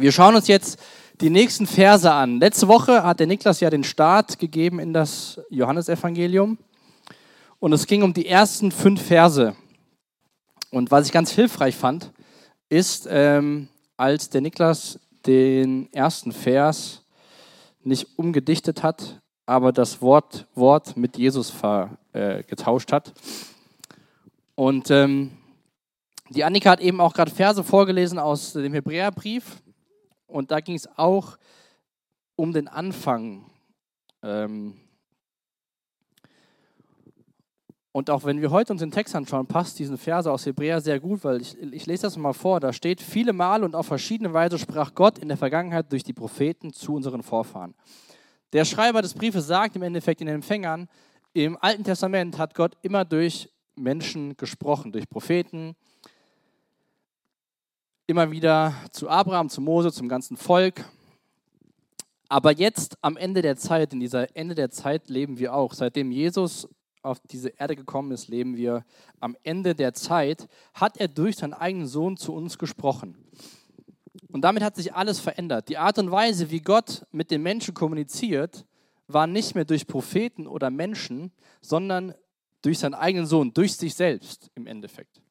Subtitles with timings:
[0.00, 0.80] Wir schauen uns jetzt
[1.20, 2.40] die nächsten Verse an.
[2.40, 6.56] Letzte Woche hat der Niklas ja den Start gegeben in das Johannesevangelium.
[7.58, 9.54] Und es ging um die ersten fünf Verse.
[10.70, 12.12] Und was ich ganz hilfreich fand,
[12.70, 13.68] ist, ähm,
[13.98, 17.04] als der Niklas den ersten Vers
[17.82, 23.12] nicht umgedichtet hat, aber das Wort, Wort mit Jesus ver, äh, getauscht hat.
[24.54, 25.32] Und ähm,
[26.30, 29.60] die Annika hat eben auch gerade Verse vorgelesen aus dem Hebräerbrief.
[30.30, 31.36] Und da ging es auch
[32.36, 33.50] um den Anfang.
[34.22, 34.80] Ähm
[37.92, 41.00] und auch wenn wir heute uns den Text anschauen, passt diesen Verse aus Hebräer sehr
[41.00, 42.60] gut, weil ich, ich lese das mal vor.
[42.60, 46.12] Da steht: Viele Male und auf verschiedene Weise sprach Gott in der Vergangenheit durch die
[46.12, 47.74] Propheten zu unseren Vorfahren.
[48.52, 50.88] Der Schreiber des Briefes sagt im Endeffekt den Empfängern:
[51.32, 55.74] Im Alten Testament hat Gott immer durch Menschen gesprochen, durch Propheten,
[58.10, 60.84] immer wieder zu Abraham, zu Mose, zum ganzen Volk.
[62.28, 65.74] Aber jetzt am Ende der Zeit, in dieser Ende der Zeit leben wir auch.
[65.74, 66.68] Seitdem Jesus
[67.02, 68.84] auf diese Erde gekommen ist, leben wir
[69.20, 73.16] am Ende der Zeit, hat er durch seinen eigenen Sohn zu uns gesprochen.
[74.32, 75.68] Und damit hat sich alles verändert.
[75.68, 78.66] Die Art und Weise, wie Gott mit den Menschen kommuniziert,
[79.06, 81.30] war nicht mehr durch Propheten oder Menschen,
[81.60, 82.14] sondern
[82.62, 85.22] durch seinen eigenen Sohn, durch sich selbst im Endeffekt.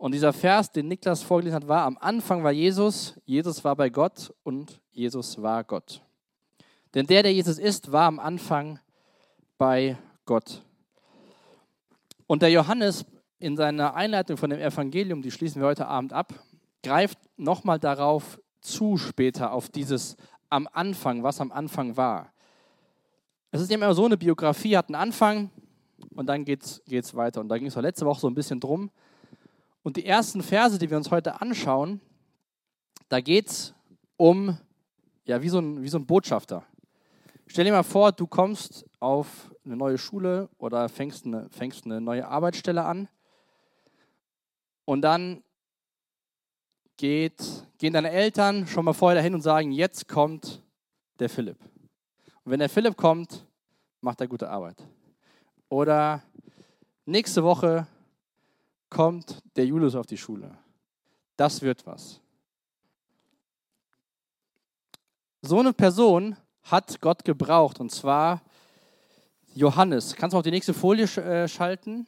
[0.00, 3.90] Und dieser Vers, den Niklas vorgelesen hat, war, am Anfang war Jesus, Jesus war bei
[3.90, 6.00] Gott und Jesus war Gott.
[6.94, 8.78] Denn der, der Jesus ist, war am Anfang
[9.58, 10.64] bei Gott.
[12.26, 13.04] Und der Johannes
[13.40, 16.32] in seiner Einleitung von dem Evangelium, die schließen wir heute Abend ab,
[16.82, 20.16] greift nochmal darauf zu später, auf dieses
[20.48, 22.32] am Anfang, was am Anfang war.
[23.50, 25.50] Es ist immer so, eine Biografie hat einen Anfang
[26.14, 27.42] und dann geht es weiter.
[27.42, 28.90] Und da ging es letzte Woche so ein bisschen drum,
[29.82, 32.00] und die ersten Verse, die wir uns heute anschauen,
[33.08, 33.74] da geht es
[34.16, 34.58] um,
[35.24, 36.64] ja, wie so, ein, wie so ein Botschafter.
[37.46, 42.00] Stell dir mal vor, du kommst auf eine neue Schule oder fängst eine, fängst eine
[42.00, 43.08] neue Arbeitsstelle an
[44.84, 45.42] und dann
[46.96, 47.42] geht,
[47.78, 50.62] gehen deine Eltern schon mal vorher dahin und sagen, jetzt kommt
[51.18, 51.58] der Philipp.
[52.44, 53.46] Und wenn der Philipp kommt,
[54.00, 54.76] macht er gute Arbeit.
[55.68, 56.22] Oder
[57.06, 57.86] nächste Woche
[58.90, 60.58] kommt der Julius auf die Schule.
[61.36, 62.20] Das wird was.
[65.42, 68.42] So eine Person hat Gott gebraucht und zwar
[69.54, 70.14] Johannes.
[70.14, 72.06] Kannst du auf die nächste Folie äh, schalten?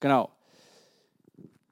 [0.00, 0.30] Genau.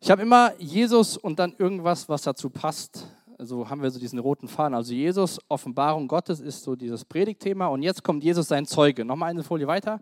[0.01, 3.07] Ich habe immer Jesus und dann irgendwas, was dazu passt.
[3.39, 4.75] Also haben wir so diesen roten Faden.
[4.75, 9.05] Also Jesus, Offenbarung Gottes ist so dieses Predigtthema und jetzt kommt Jesus sein Zeuge.
[9.05, 10.01] Nochmal eine Folie weiter.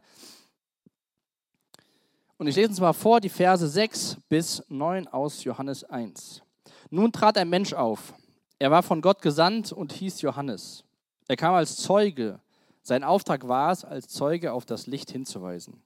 [2.40, 6.40] Und ich lese uns mal vor die Verse 6 bis 9 aus Johannes 1.
[6.88, 8.14] Nun trat ein Mensch auf.
[8.58, 10.82] Er war von Gott gesandt und hieß Johannes.
[11.28, 12.40] Er kam als Zeuge.
[12.80, 15.82] Sein Auftrag war es, als Zeuge auf das Licht hinzuweisen,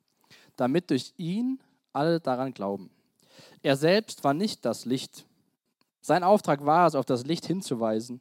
[0.54, 1.58] damit durch ihn
[1.92, 2.88] alle daran glauben.
[3.64, 5.26] Er selbst war nicht das Licht.
[6.02, 8.20] Sein Auftrag war es, auf das Licht hinzuweisen,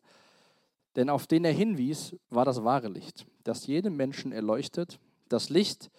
[0.95, 4.97] denn auf den er hinwies, war das wahre Licht, das jedem Menschen erleuchtet,
[5.29, 5.91] das Licht,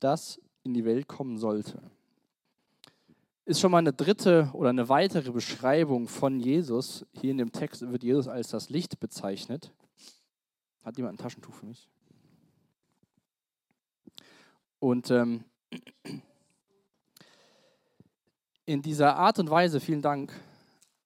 [0.00, 1.80] das in die Welt kommen sollte.
[3.44, 7.06] Ist schon mal eine dritte oder eine weitere Beschreibung von Jesus.
[7.12, 9.70] Hier in dem Text wird Jesus als das Licht bezeichnet.
[10.82, 11.88] Hat jemand ein Taschentuch für mich?
[14.78, 15.44] Und ähm,
[18.64, 20.32] in dieser Art und Weise, vielen Dank,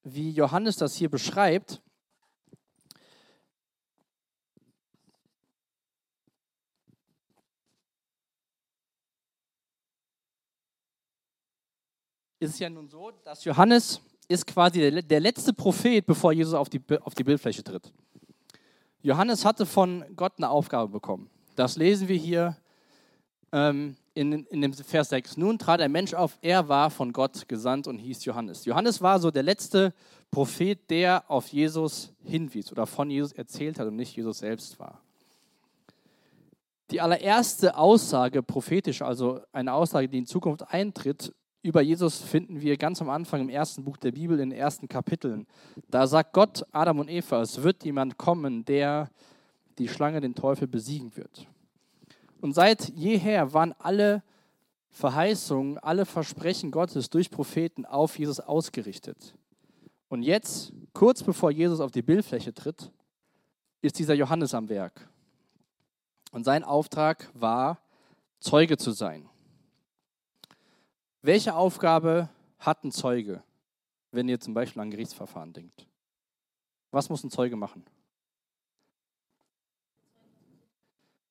[0.04, 1.82] wie Johannes das hier beschreibt,
[12.40, 16.54] ist es ja nun so, dass Johannes ist quasi der, der letzte Prophet, bevor Jesus
[16.54, 17.92] auf die, auf die Bildfläche tritt.
[19.02, 21.30] Johannes hatte von Gott eine Aufgabe bekommen.
[21.56, 22.56] Das lesen wir hier
[23.52, 25.36] ähm, in, in dem Vers 6.
[25.36, 28.64] Nun trat ein Mensch auf, er war von Gott gesandt und hieß Johannes.
[28.64, 29.94] Johannes war so der letzte
[30.30, 35.00] Prophet, der auf Jesus hinwies oder von Jesus erzählt hat und nicht Jesus selbst war.
[36.90, 41.34] Die allererste Aussage prophetisch, also eine Aussage, die in Zukunft eintritt,
[41.68, 44.88] über Jesus finden wir ganz am Anfang im ersten Buch der Bibel, in den ersten
[44.88, 45.46] Kapiteln.
[45.88, 49.10] Da sagt Gott Adam und Eva, es wird jemand kommen, der
[49.78, 51.46] die Schlange, den Teufel besiegen wird.
[52.40, 54.22] Und seit jeher waren alle
[54.88, 59.34] Verheißungen, alle Versprechen Gottes durch Propheten auf Jesus ausgerichtet.
[60.08, 62.90] Und jetzt, kurz bevor Jesus auf die Bildfläche tritt,
[63.82, 65.08] ist dieser Johannes am Werk.
[66.32, 67.78] Und sein Auftrag war,
[68.40, 69.28] Zeuge zu sein.
[71.28, 73.44] Welche Aufgabe hat ein Zeuge,
[74.12, 75.86] wenn ihr zum Beispiel an Gerichtsverfahren denkt?
[76.90, 77.84] Was muss ein Zeuge machen?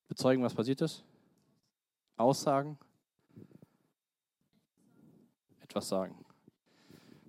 [0.06, 1.02] Bezeugen, was passiert ist?
[2.16, 2.78] Aussagen?
[5.58, 6.24] Etwas sagen.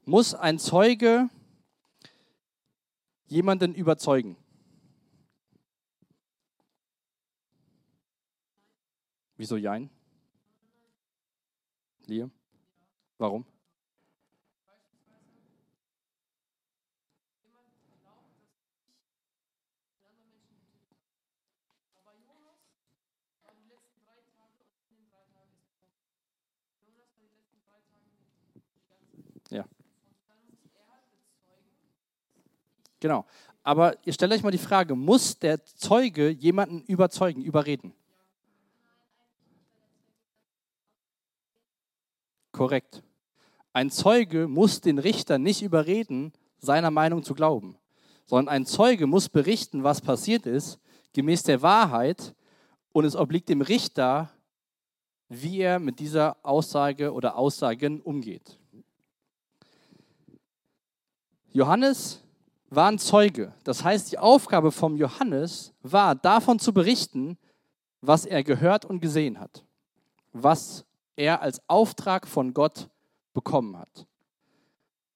[0.06, 1.28] Muss ein Zeuge
[3.26, 4.38] jemanden überzeugen?
[9.38, 9.90] Wieso Jein?
[12.06, 12.32] Liam?
[13.20, 13.46] Warum?
[29.50, 29.66] Ja.
[33.02, 33.26] Genau.
[33.64, 37.94] Aber ihr stellt euch mal die Frage, muss der Zeuge jemanden überzeugen, überreden?
[42.54, 43.04] Korrekt.
[43.74, 47.78] Ein Zeuge muss den Richter nicht überreden, seiner Meinung zu glauben,
[48.26, 50.80] sondern ein Zeuge muss berichten, was passiert ist,
[51.14, 52.36] gemäß der Wahrheit,
[52.92, 54.32] und es obliegt dem Richter,
[55.30, 58.58] wie er mit dieser Aussage oder Aussagen umgeht.
[61.52, 62.24] Johannes
[62.70, 63.54] war ein Zeuge.
[63.64, 67.38] Das heißt, die Aufgabe vom Johannes war, davon zu berichten,
[68.02, 69.66] was er gehört und gesehen hat,
[70.32, 72.90] was er als Auftrag von Gott
[73.34, 74.08] bekommen hat.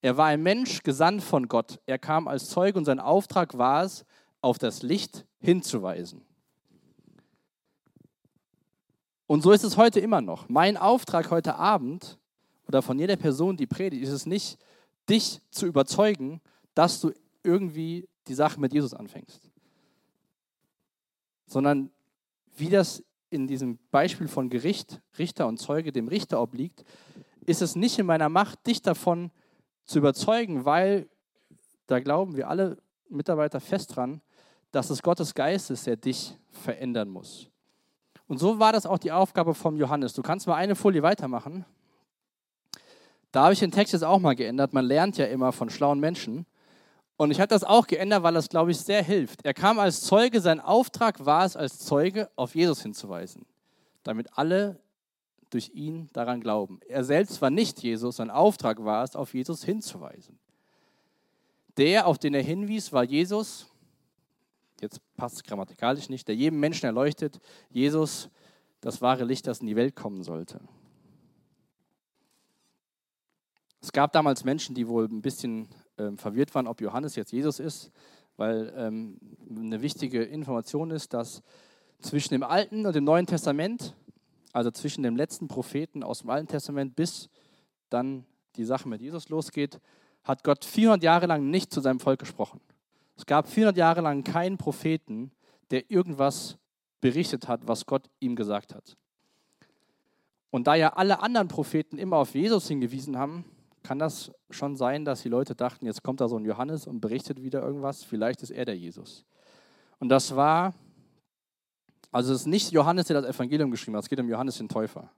[0.02, 1.80] Er war ein Mensch gesandt von Gott.
[1.86, 4.04] Er kam als Zeuge und sein Auftrag war es,
[4.42, 6.20] auf das Licht hinzuweisen.
[9.26, 10.48] Und so ist es heute immer noch.
[10.48, 12.18] Mein Auftrag heute Abend
[12.68, 14.58] oder von jeder Person, die predigt, ist es nicht,
[15.08, 16.40] dich zu überzeugen,
[16.74, 17.12] dass du
[17.42, 19.50] irgendwie die Sache mit Jesus anfängst.
[21.46, 21.90] Sondern
[22.56, 26.84] wie das in diesem Beispiel von Gericht, Richter und Zeuge dem Richter obliegt,
[27.46, 29.30] ist es nicht in meiner Macht, dich davon
[29.84, 31.08] zu überzeugen, weil
[31.86, 34.20] da glauben wir alle Mitarbeiter fest dran,
[34.72, 37.50] dass es Gottes Geist ist, der dich verändern muss.
[38.26, 40.14] Und so war das auch die Aufgabe vom Johannes.
[40.14, 41.64] Du kannst mal eine Folie weitermachen.
[43.30, 44.72] Da habe ich den Text jetzt auch mal geändert.
[44.72, 46.46] Man lernt ja immer von schlauen Menschen.
[47.16, 49.44] Und ich habe das auch geändert, weil das, glaube ich, sehr hilft.
[49.44, 53.46] Er kam als Zeuge, sein Auftrag war es, als Zeuge auf Jesus hinzuweisen,
[54.02, 54.80] damit alle
[55.54, 56.80] durch ihn daran glauben.
[56.88, 60.38] Er selbst war nicht Jesus, sein Auftrag war es, auf Jesus hinzuweisen.
[61.76, 63.66] Der, auf den er hinwies, war Jesus,
[64.80, 67.40] jetzt passt es grammatikalisch nicht, der jedem Menschen erleuchtet,
[67.70, 68.28] Jesus,
[68.80, 70.60] das wahre Licht, das in die Welt kommen sollte.
[73.80, 75.68] Es gab damals Menschen, die wohl ein bisschen
[75.98, 77.92] ähm, verwirrt waren, ob Johannes jetzt Jesus ist,
[78.36, 81.42] weil ähm, eine wichtige Information ist, dass
[82.00, 83.94] zwischen dem Alten und dem Neuen Testament,
[84.54, 87.28] also zwischen dem letzten Propheten aus dem Alten Testament bis
[87.90, 88.24] dann
[88.56, 89.80] die Sache mit Jesus losgeht,
[90.22, 92.60] hat Gott 400 Jahre lang nicht zu seinem Volk gesprochen.
[93.16, 95.32] Es gab 400 Jahre lang keinen Propheten,
[95.70, 96.56] der irgendwas
[97.00, 98.96] berichtet hat, was Gott ihm gesagt hat.
[100.50, 103.44] Und da ja alle anderen Propheten immer auf Jesus hingewiesen haben,
[103.82, 107.00] kann das schon sein, dass die Leute dachten, jetzt kommt da so ein Johannes und
[107.00, 109.24] berichtet wieder irgendwas, vielleicht ist er der Jesus.
[109.98, 110.74] Und das war,
[112.14, 114.68] also es ist nicht Johannes, der das Evangelium geschrieben hat, es geht um Johannes den
[114.68, 115.10] Täufer.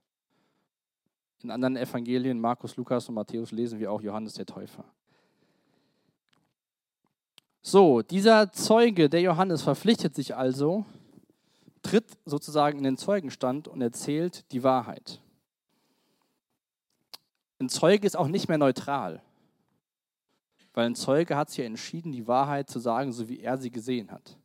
[1.43, 4.83] In anderen Evangelien, Markus, Lukas und Matthäus, lesen wir auch Johannes der Täufer.
[7.61, 10.85] So, dieser Zeuge, der Johannes, verpflichtet sich also,
[11.83, 15.21] tritt sozusagen in den Zeugenstand und erzählt die Wahrheit.
[17.59, 19.21] Ein Zeuge ist auch nicht mehr neutral,
[20.73, 23.69] weil ein Zeuge hat sich ja entschieden, die Wahrheit zu sagen, so wie er sie
[23.69, 24.35] gesehen hat.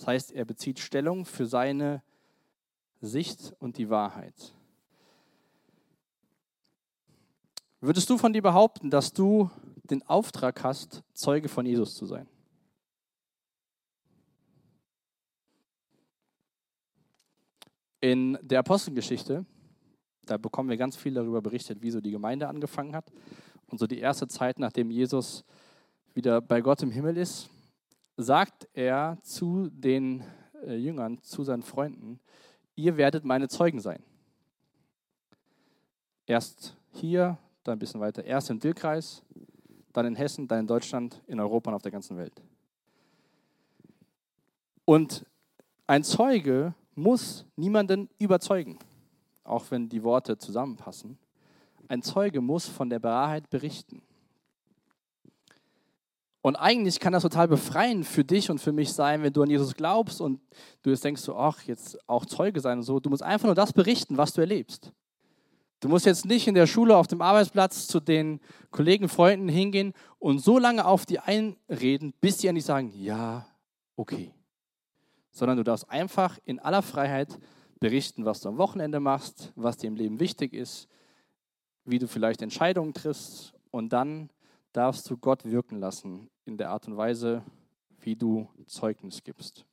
[0.00, 2.02] Das heißt, er bezieht Stellung für seine
[3.02, 4.54] Sicht und die Wahrheit.
[7.82, 9.50] Würdest du von dir behaupten, dass du
[9.84, 12.26] den Auftrag hast, Zeuge von Jesus zu sein?
[18.00, 19.44] In der Apostelgeschichte
[20.24, 23.12] da bekommen wir ganz viel darüber berichtet, wie so die Gemeinde angefangen hat.
[23.66, 25.44] Und so die erste Zeit, nachdem Jesus
[26.14, 27.50] wieder bei Gott im Himmel ist,
[28.22, 30.22] sagt er zu den
[30.64, 32.20] äh, Jüngern, zu seinen Freunden,
[32.76, 34.02] ihr werdet meine Zeugen sein.
[36.26, 38.24] Erst hier, dann ein bisschen weiter.
[38.24, 39.22] Erst im Dillkreis,
[39.92, 42.40] dann in Hessen, dann in Deutschland, in Europa und auf der ganzen Welt.
[44.84, 45.26] Und
[45.86, 48.78] ein Zeuge muss niemanden überzeugen
[49.50, 51.18] auch wenn die Worte zusammenpassen.
[51.88, 54.02] Ein Zeuge muss von der Wahrheit berichten.
[56.42, 59.50] Und eigentlich kann das total befreiend für dich und für mich sein, wenn du an
[59.50, 60.40] Jesus glaubst und
[60.82, 62.98] du jetzt denkst, so, ach, jetzt auch Zeuge sein und so.
[62.98, 64.92] Du musst einfach nur das berichten, was du erlebst.
[65.80, 69.94] Du musst jetzt nicht in der Schule, auf dem Arbeitsplatz zu den Kollegen, Freunden hingehen
[70.18, 73.46] und so lange auf die einreden, bis die endlich sagen, ja,
[73.96, 74.32] okay.
[75.32, 77.38] Sondern du darfst einfach in aller Freiheit
[77.80, 80.86] berichten, was du am Wochenende machst, was dir im Leben wichtig ist,
[81.84, 84.30] wie du vielleicht Entscheidungen triffst und dann
[84.72, 87.42] darfst du Gott wirken lassen in der Art und Weise,
[88.00, 89.64] wie du Zeugnis gibst.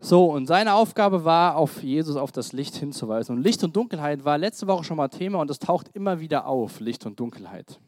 [0.00, 3.36] So, und seine Aufgabe war, auf Jesus, auf das Licht hinzuweisen.
[3.36, 6.46] Und Licht und Dunkelheit war letzte Woche schon mal Thema und es taucht immer wieder
[6.46, 7.80] auf, Licht und Dunkelheit.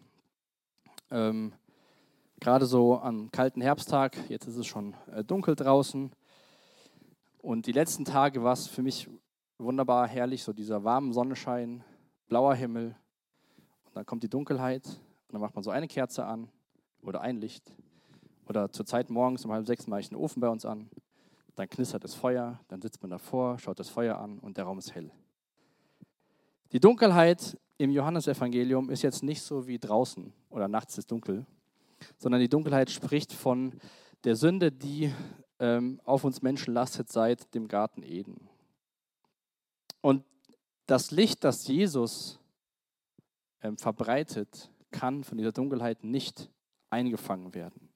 [1.10, 1.52] Ähm,
[2.40, 6.10] Gerade so am kalten Herbsttag, jetzt ist es schon äh, dunkel draußen.
[7.38, 9.08] Und die letzten Tage war es für mich
[9.58, 11.82] wunderbar herrlich, so dieser warme Sonnenschein,
[12.28, 12.94] blauer Himmel.
[13.96, 16.48] Dann kommt die Dunkelheit und dann macht man so eine Kerze an
[17.02, 17.74] oder ein Licht.
[18.48, 20.88] Oder zur Zeit morgens um halb sechs mache ich einen Ofen bei uns an
[21.56, 24.78] dann knistert das Feuer, dann sitzt man davor, schaut das Feuer an und der Raum
[24.78, 25.10] ist hell.
[26.72, 31.46] Die Dunkelheit im Johannesevangelium ist jetzt nicht so wie draußen oder nachts ist dunkel,
[32.18, 33.72] sondern die Dunkelheit spricht von
[34.24, 35.12] der Sünde, die
[35.58, 38.48] ähm, auf uns Menschen lastet seit dem Garten Eden.
[40.02, 40.24] Und
[40.86, 42.38] das Licht, das Jesus
[43.66, 46.50] ähm, verbreitet, kann von dieser Dunkelheit nicht
[46.90, 47.88] eingefangen werden.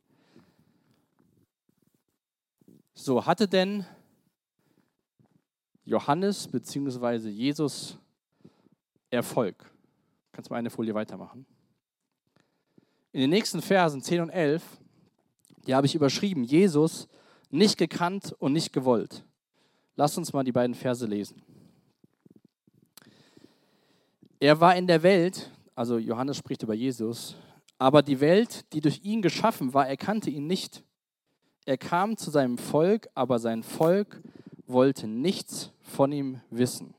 [2.95, 3.87] So, hatte denn
[5.85, 7.29] Johannes bzw.
[7.29, 7.99] Jesus
[9.11, 9.71] Erfolg?
[10.33, 11.47] Kannst du mal eine Folie weitermachen?
[13.13, 14.63] In den nächsten Versen 10 und 11,
[15.67, 17.09] die habe ich überschrieben, Jesus
[17.51, 19.25] nicht gekannt und nicht gewollt.
[19.97, 21.43] Lass uns mal die beiden Verse lesen.
[24.39, 25.51] Er war in der Welt,
[25.81, 27.37] also Johannes spricht über Jesus,
[27.79, 30.85] aber die Welt, die durch ihn geschaffen war, erkannte ihn nicht.
[31.65, 34.21] Er kam zu seinem Volk, aber sein Volk
[34.67, 36.93] wollte nichts von ihm wissen.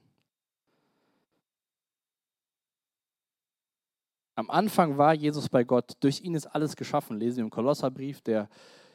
[4.33, 5.95] Am Anfang war Jesus bei Gott.
[6.00, 7.19] Durch ihn ist alles geschaffen.
[7.19, 8.21] Lesen wir im Kolosserbrief.
[8.21, 8.50] Der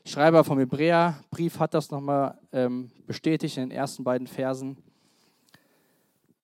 [0.05, 4.79] Schreiber vom Hebräerbrief hat das nochmal ähm, bestätigt in den ersten beiden Versen.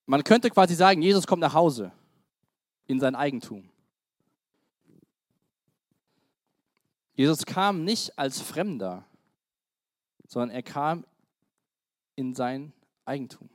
[0.07, 1.91] Man könnte quasi sagen, Jesus kommt nach Hause
[2.87, 3.69] in sein Eigentum.
[7.15, 9.05] Jesus kam nicht als Fremder,
[10.27, 11.05] sondern er kam
[12.17, 12.73] in sein
[13.05, 13.51] Eigentum.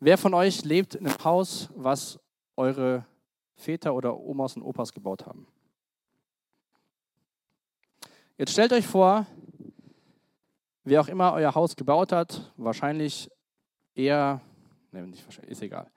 [0.00, 2.20] Wer von euch lebt in einem Haus, was
[2.56, 3.06] eure
[3.54, 5.46] Väter oder Omas und Opas gebaut haben?
[8.36, 9.26] Jetzt stellt euch vor,
[10.84, 13.30] wer auch immer euer Haus gebaut hat, wahrscheinlich
[13.94, 14.42] eher,
[14.92, 15.90] ne, nicht wahrscheinlich, ist egal,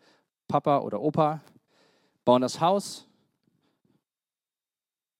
[0.48, 1.42] Papa oder Opa,
[2.30, 3.08] bauen das Haus,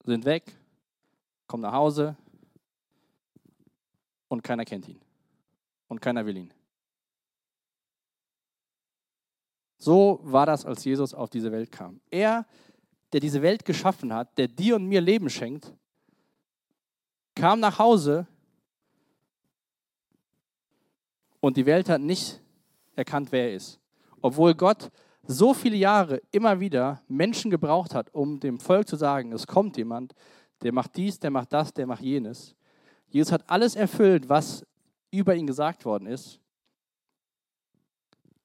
[0.04, 0.56] sind weg,
[1.48, 2.16] kommen nach Hause,
[4.28, 5.02] und keiner kennt ihn.
[5.88, 6.54] Und keiner will ihn.
[9.80, 12.00] So war das, als Jesus auf diese Welt kam.
[12.12, 12.46] Er,
[13.12, 15.74] der diese Welt geschaffen hat, der dir und mir Leben schenkt,
[17.34, 18.28] kam nach Hause
[21.40, 22.40] und die Welt hat nicht
[22.96, 23.80] erkannt, wer er ist.
[24.22, 24.92] Obwohl Gott
[25.28, 29.78] so viele Jahre immer wieder Menschen gebraucht hat, um dem Volk zu sagen, es kommt
[29.78, 30.14] jemand,
[30.62, 32.56] der macht dies, der macht das, der macht jenes.
[33.10, 34.66] Jesus hat alles erfüllt, was
[35.12, 36.40] über ihn gesagt worden ist.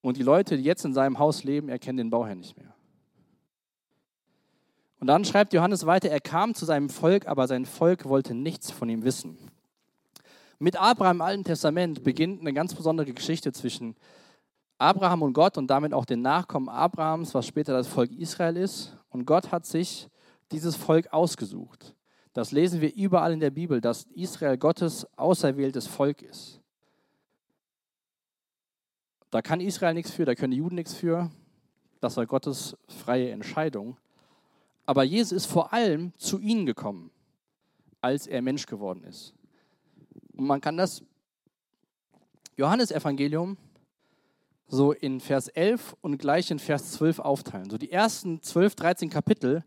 [0.01, 2.75] Und die Leute, die jetzt in seinem Haus leben, erkennen den Bauherrn nicht mehr.
[5.01, 8.71] Und dann schreibt Johannes weiter, er kam zu seinem Volk, aber sein Volk wollte nichts
[8.71, 9.37] von ihm wissen.
[10.59, 13.97] Mit Abraham im Alten Testament beginnt eine ganz besondere Geschichte zwischen
[14.79, 18.97] Abraham und Gott und damit auch den Nachkommen Abrahams, was später das Volk Israel ist.
[19.11, 20.09] Und Gott hat sich
[20.51, 21.95] dieses Volk ausgesucht.
[22.33, 26.61] Das lesen wir überall in der Bibel, dass Israel Gottes auserwähltes Volk ist.
[29.31, 31.31] Da kann Israel nichts für, da können die Juden nichts für.
[32.01, 33.97] Das war Gottes freie Entscheidung.
[34.87, 37.11] Aber Jesus ist vor allem zu ihnen gekommen,
[38.01, 39.33] als er Mensch geworden ist.
[40.37, 41.03] Und man kann das
[42.57, 43.57] Johannesevangelium
[44.67, 47.71] so in Vers 11 und gleich in Vers 12 aufteilen.
[47.71, 49.65] So die ersten 12, 13 Kapitel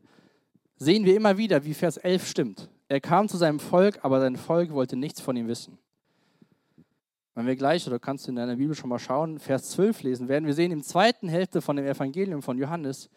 [0.77, 2.69] sehen wir immer wieder, wie Vers 11 stimmt.
[2.87, 5.77] Er kam zu seinem Volk, aber sein Volk wollte nichts von ihm wissen.
[7.35, 10.27] Wenn wir gleich, oder kannst du in deiner Bibel schon mal schauen, Vers 12 lesen
[10.27, 13.09] werden, wir sehen im zweiten Hälfte von dem Evangelium von Johannes,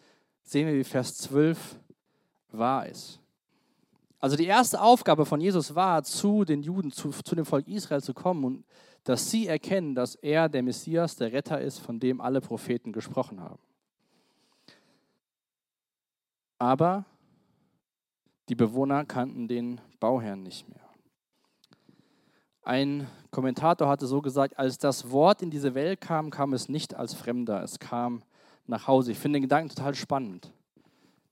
[0.43, 1.79] sehen wir, wie Vers 12
[2.51, 3.19] wahr ist.
[4.19, 8.03] Also die erste Aufgabe von Jesus war, zu den Juden, zu, zu dem Volk Israel
[8.03, 8.65] zu kommen und
[9.03, 13.39] dass sie erkennen, dass er der Messias, der Retter ist, von dem alle Propheten gesprochen
[13.41, 13.59] haben.
[16.59, 17.05] Aber
[18.49, 20.81] die Bewohner kannten den Bauherrn nicht mehr.
[22.63, 26.93] Ein Kommentator hatte so gesagt, als das Wort in diese Welt kam, kam es nicht
[26.93, 28.21] als Fremder, es kam
[28.67, 29.13] nach Hause.
[29.13, 30.51] Ich finde den Gedanken total spannend,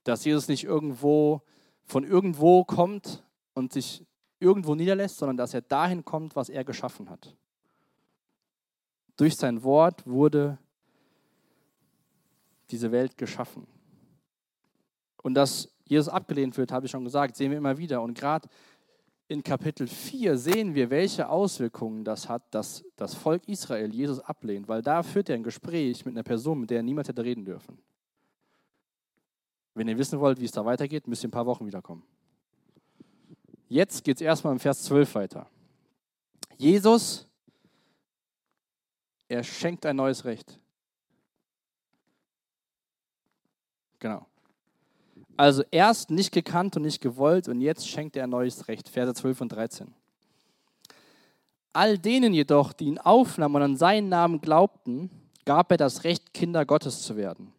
[0.03, 1.41] dass Jesus nicht irgendwo
[1.85, 3.23] von irgendwo kommt
[3.53, 4.05] und sich
[4.39, 7.35] irgendwo niederlässt, sondern dass er dahin kommt, was er geschaffen hat.
[9.19, 10.57] Durch sein Wort wurde
[12.71, 13.67] diese Welt geschaffen.
[15.21, 18.01] Und dass Jesus abgelehnt wird, habe ich schon gesagt, sehen wir immer wieder.
[18.01, 18.47] Und gerade
[19.27, 24.69] in Kapitel 4 sehen wir, welche Auswirkungen das hat, dass das Volk Israel Jesus ablehnt,
[24.69, 27.77] weil da führt er ein Gespräch mit einer Person, mit der niemand hätte reden dürfen.
[29.73, 32.03] Wenn ihr wissen wollt, wie es da weitergeht, müsst ihr ein paar Wochen wiederkommen.
[33.67, 35.45] Jetzt geht es erstmal im Vers 12 weiter.
[36.55, 37.28] Jesus,
[39.29, 40.59] er schenkt ein neues Recht.
[43.99, 44.25] Genau.
[45.37, 48.89] Also erst nicht gekannt und nicht gewollt und jetzt schenkt er ein neues Recht.
[48.89, 49.93] Verse 12 und 13.
[51.71, 55.09] All denen jedoch, die ihn aufnahmen und an seinen Namen glaubten,
[55.45, 57.53] gab er das Recht, Kinder Gottes zu werden.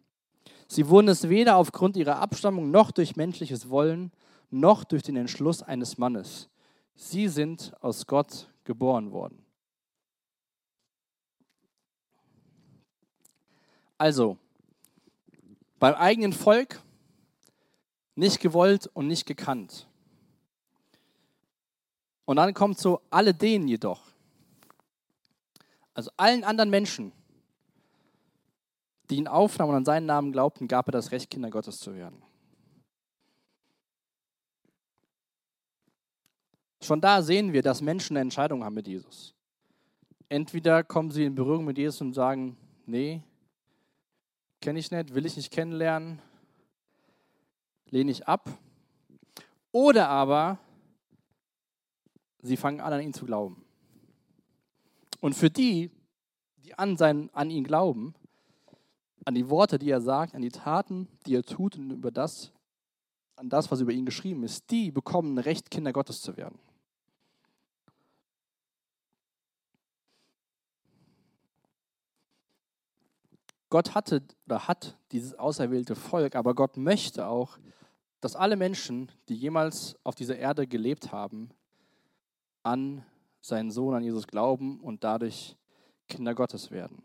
[0.67, 4.11] Sie wurden es weder aufgrund ihrer Abstammung noch durch menschliches Wollen,
[4.49, 6.49] noch durch den Entschluss eines Mannes.
[6.95, 9.40] Sie sind aus Gott geboren worden.
[14.01, 14.39] Also,
[15.77, 16.81] beim eigenen Volk
[18.15, 19.87] nicht gewollt und nicht gekannt.
[22.25, 24.01] Und dann kommt so alle denen jedoch.
[25.93, 27.11] Also allen anderen Menschen,
[29.11, 31.93] die ihn aufnahmen und an seinen Namen glaubten, gab er das Recht, Kinder Gottes zu
[31.93, 32.23] werden.
[36.81, 39.35] Schon da sehen wir, dass Menschen eine Entscheidung haben mit Jesus.
[40.27, 43.21] Entweder kommen sie in Berührung mit Jesus und sagen, nee,
[44.61, 46.21] kenne ich nicht, will ich nicht kennenlernen,
[47.89, 48.49] lehne ich ab.
[49.71, 50.59] Oder aber
[52.41, 53.63] sie fangen an, an ihn zu glauben.
[55.19, 55.91] Und für die,
[56.57, 58.13] die an, sein, an ihn glauben,
[59.25, 62.51] an die Worte, die er sagt, an die Taten, die er tut und über das,
[63.35, 66.57] an das, was über ihn geschrieben ist, die bekommen Recht, Kinder Gottes zu werden.
[73.71, 77.57] Gott hatte oder hat dieses auserwählte Volk, aber Gott möchte auch,
[78.19, 81.49] dass alle Menschen, die jemals auf dieser Erde gelebt haben,
[82.63, 83.03] an
[83.39, 85.55] seinen Sohn, an Jesus glauben und dadurch
[86.07, 87.01] Kinder Gottes werden.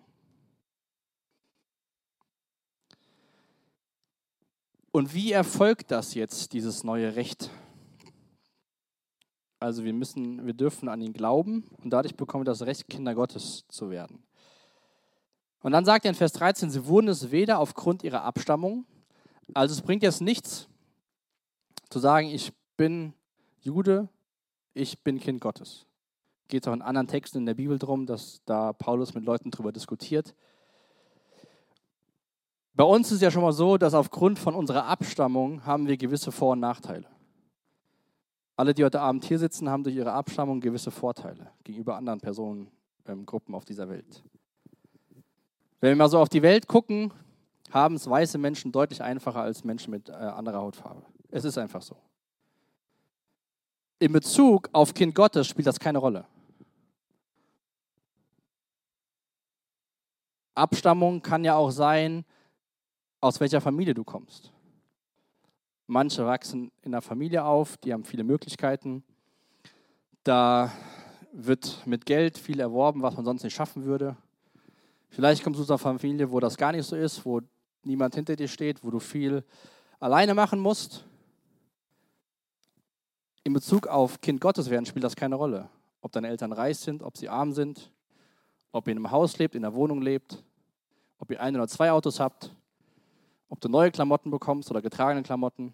[4.91, 7.49] Und wie erfolgt das jetzt, dieses neue Recht?
[9.61, 13.15] Also wir müssen, wir dürfen an ihn glauben und dadurch bekommen wir das Recht, Kinder
[13.15, 14.26] Gottes zu werden.
[15.67, 18.87] Und dann sagt er in Vers 13, sie wurden es weder aufgrund ihrer Abstammung,
[19.53, 20.69] also es bringt jetzt nichts,
[21.91, 23.15] zu sagen, ich bin
[23.63, 24.09] Jude,
[24.75, 25.85] ich bin Kind Gottes.
[26.47, 29.73] Geht auch in anderen Texten in der Bibel darum, dass da Paulus mit Leuten darüber
[29.73, 30.37] diskutiert.
[32.75, 36.31] Bei uns ist ja schon mal so, dass aufgrund von unserer Abstammung haben wir gewisse
[36.31, 37.09] Vor- und Nachteile.
[38.55, 43.53] Alle, die heute Abend hier sitzen, haben durch ihre Abstammung gewisse Vorteile gegenüber anderen Personengruppen
[43.53, 44.23] auf dieser Welt.
[45.81, 47.13] Wenn wir mal so auf die Welt gucken,
[47.71, 51.03] haben es weiße Menschen deutlich einfacher als Menschen mit äh, anderer Hautfarbe.
[51.31, 51.97] Es ist einfach so.
[53.99, 56.27] In Bezug auf Kind Gottes spielt das keine Rolle.
[60.55, 62.25] Abstammung kann ja auch sein,
[63.21, 64.53] aus welcher Familie du kommst.
[65.87, 69.05] Manche wachsen in einer Familie auf, die haben viele Möglichkeiten.
[70.25, 70.73] Da
[71.33, 74.17] wird mit Geld viel erworben, was man sonst nicht schaffen würde.
[75.17, 77.41] Vielleicht kommst du aus einer Familie, wo das gar nicht so ist, wo
[77.83, 79.43] niemand hinter dir steht, wo du viel
[79.99, 81.07] alleine machen musst
[83.45, 85.71] in Bezug auf Kind Gottes werden spielt das keine Rolle.
[86.03, 87.91] Ob deine Eltern reich sind, ob sie arm sind,
[88.73, 90.45] ob ihr in einem Haus lebt, in einer Wohnung lebt,
[91.19, 92.55] ob ihr ein oder zwei Autos habt,
[93.49, 95.73] ob du neue Klamotten bekommst oder getragene Klamotten.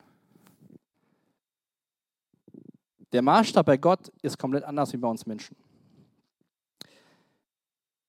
[3.11, 5.57] Der Maßstab bei Gott ist komplett anders wie bei uns Menschen.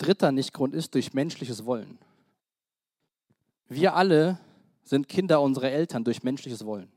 [0.04, 1.98] Dritter Nichtgrund ist durch menschliches Wollen.
[3.68, 4.40] Wir alle
[4.84, 6.92] sind Kinder unserer Eltern durch menschliches Wollen.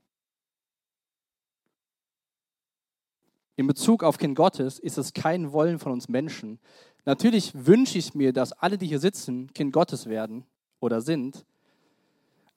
[3.56, 6.58] in Bezug auf Kind Gottes ist es kein Wollen von uns Menschen.
[7.06, 10.44] Natürlich wünsche ich mir, dass alle, die hier sitzen, Kind Gottes werden
[10.78, 11.44] oder sind.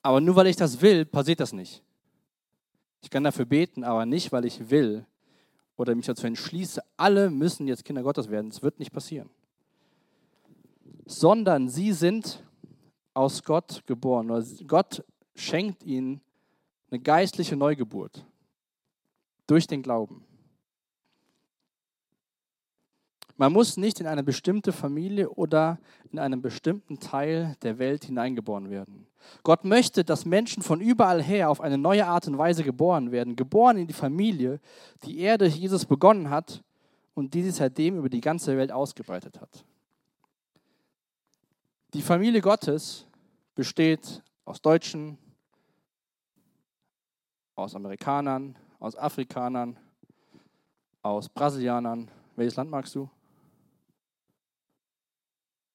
[0.01, 1.81] Aber nur weil ich das will, passiert das nicht.
[3.01, 5.05] Ich kann dafür beten, aber nicht, weil ich will
[5.77, 8.51] oder mich dazu entschließe, alle müssen jetzt Kinder Gottes werden.
[8.51, 9.29] Es wird nicht passieren.
[11.12, 12.45] Sondern sie sind
[13.15, 14.45] aus Gott geboren.
[14.67, 16.22] Gott schenkt ihnen
[16.91, 18.24] eine geistliche Neugeburt
[19.48, 20.24] durch den Glauben.
[23.38, 25.80] Man muss nicht in eine bestimmte Familie oder
[26.12, 29.08] in einen bestimmten Teil der Welt hineingeboren werden.
[29.41, 33.36] Gott möchte, dass Menschen von überall her auf eine neue Art und Weise geboren werden,
[33.36, 34.60] geboren in die Familie,
[35.06, 36.63] die er durch Jesus begonnen hat
[37.15, 39.65] und die sich seitdem über die ganze Welt ausgebreitet hat.
[41.95, 43.08] Die Familie Gottes
[43.56, 45.17] besteht aus Deutschen,
[47.56, 49.75] aus Amerikanern, aus Afrikanern,
[51.02, 52.12] aus Brasilianern.
[52.36, 53.10] Welches Land magst du?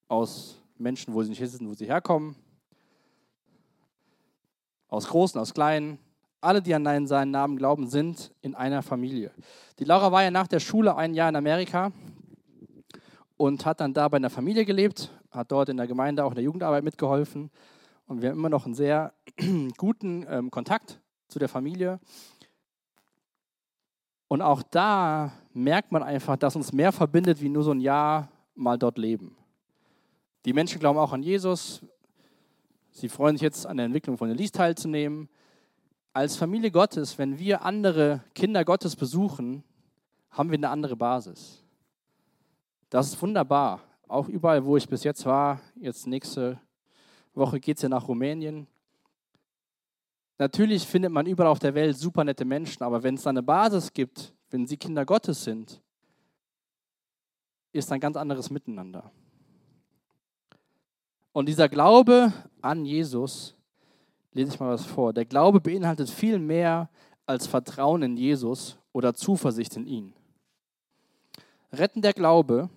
[0.06, 2.36] Aus Menschen, wo sie nicht wissen, wo sie herkommen.
[4.86, 5.98] Aus Großen, aus Kleinen.
[6.40, 9.32] Alle, die an seinen Namen glauben, sind in einer Familie.
[9.80, 11.90] Die Laura war ja nach der Schule ein Jahr in Amerika
[13.36, 16.36] und hat dann da bei einer Familie gelebt, hat dort in der Gemeinde auch in
[16.36, 17.50] der Jugendarbeit mitgeholfen.
[18.06, 19.12] Und wir haben immer noch einen sehr
[19.76, 22.00] guten ähm, Kontakt zu der Familie.
[24.28, 28.28] Und auch da merkt man einfach, dass uns mehr verbindet, wie nur so ein Jahr
[28.54, 29.36] mal dort leben.
[30.44, 31.82] Die Menschen glauben auch an Jesus.
[32.90, 35.28] Sie freuen sich jetzt an der Entwicklung von Elise teilzunehmen.
[36.12, 39.64] Als Familie Gottes, wenn wir andere Kinder Gottes besuchen,
[40.30, 41.64] haben wir eine andere Basis.
[42.90, 43.80] Das ist wunderbar.
[44.14, 46.60] Auch überall, wo ich bis jetzt war, jetzt nächste
[47.34, 48.68] Woche geht es ja nach Rumänien.
[50.38, 53.42] Natürlich findet man überall auf der Welt super nette Menschen, aber wenn es da eine
[53.42, 55.82] Basis gibt, wenn sie Kinder Gottes sind,
[57.72, 59.10] ist ein ganz anderes Miteinander.
[61.32, 63.56] Und dieser Glaube an Jesus,
[64.30, 66.88] lese ich mal was vor, der Glaube beinhaltet viel mehr
[67.26, 70.12] als Vertrauen in Jesus oder Zuversicht in ihn.
[71.72, 72.70] Rettender Glaube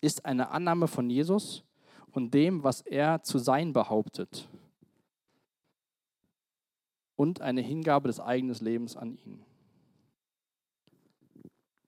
[0.00, 1.64] ist eine Annahme von Jesus
[2.12, 4.48] und dem, was er zu sein behauptet
[7.16, 9.44] und eine Hingabe des eigenen Lebens an ihn.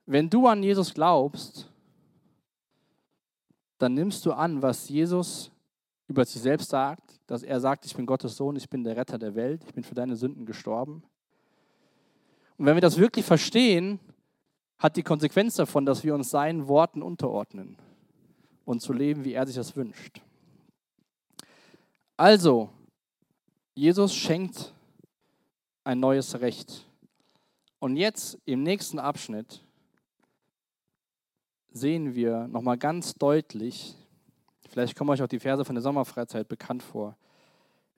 [0.06, 1.70] Wenn du an Jesus glaubst,
[3.78, 5.50] dann nimmst du an, was Jesus
[6.08, 9.18] über sich selbst sagt, dass er sagt, ich bin Gottes Sohn, ich bin der Retter
[9.18, 11.04] der Welt, ich bin für deine Sünden gestorben.
[12.58, 14.00] Und wenn wir das wirklich verstehen,
[14.78, 17.76] hat die Konsequenz davon, dass wir uns seinen Worten unterordnen
[18.70, 20.22] und zu leben, wie er sich das wünscht.
[22.16, 22.70] Also,
[23.74, 24.72] Jesus schenkt
[25.82, 26.86] ein neues Recht.
[27.80, 29.64] Und jetzt im nächsten Abschnitt
[31.72, 33.96] sehen wir nochmal ganz deutlich,
[34.68, 37.16] vielleicht kommen euch auch die Verse von der Sommerfreizeit bekannt vor,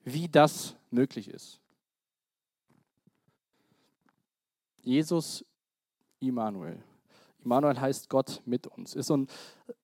[0.03, 1.61] wie das möglich ist.
[4.81, 5.45] Jesus
[6.19, 6.83] Immanuel.
[7.45, 8.95] Immanuel heißt Gott mit uns.
[8.95, 9.27] Ist so ein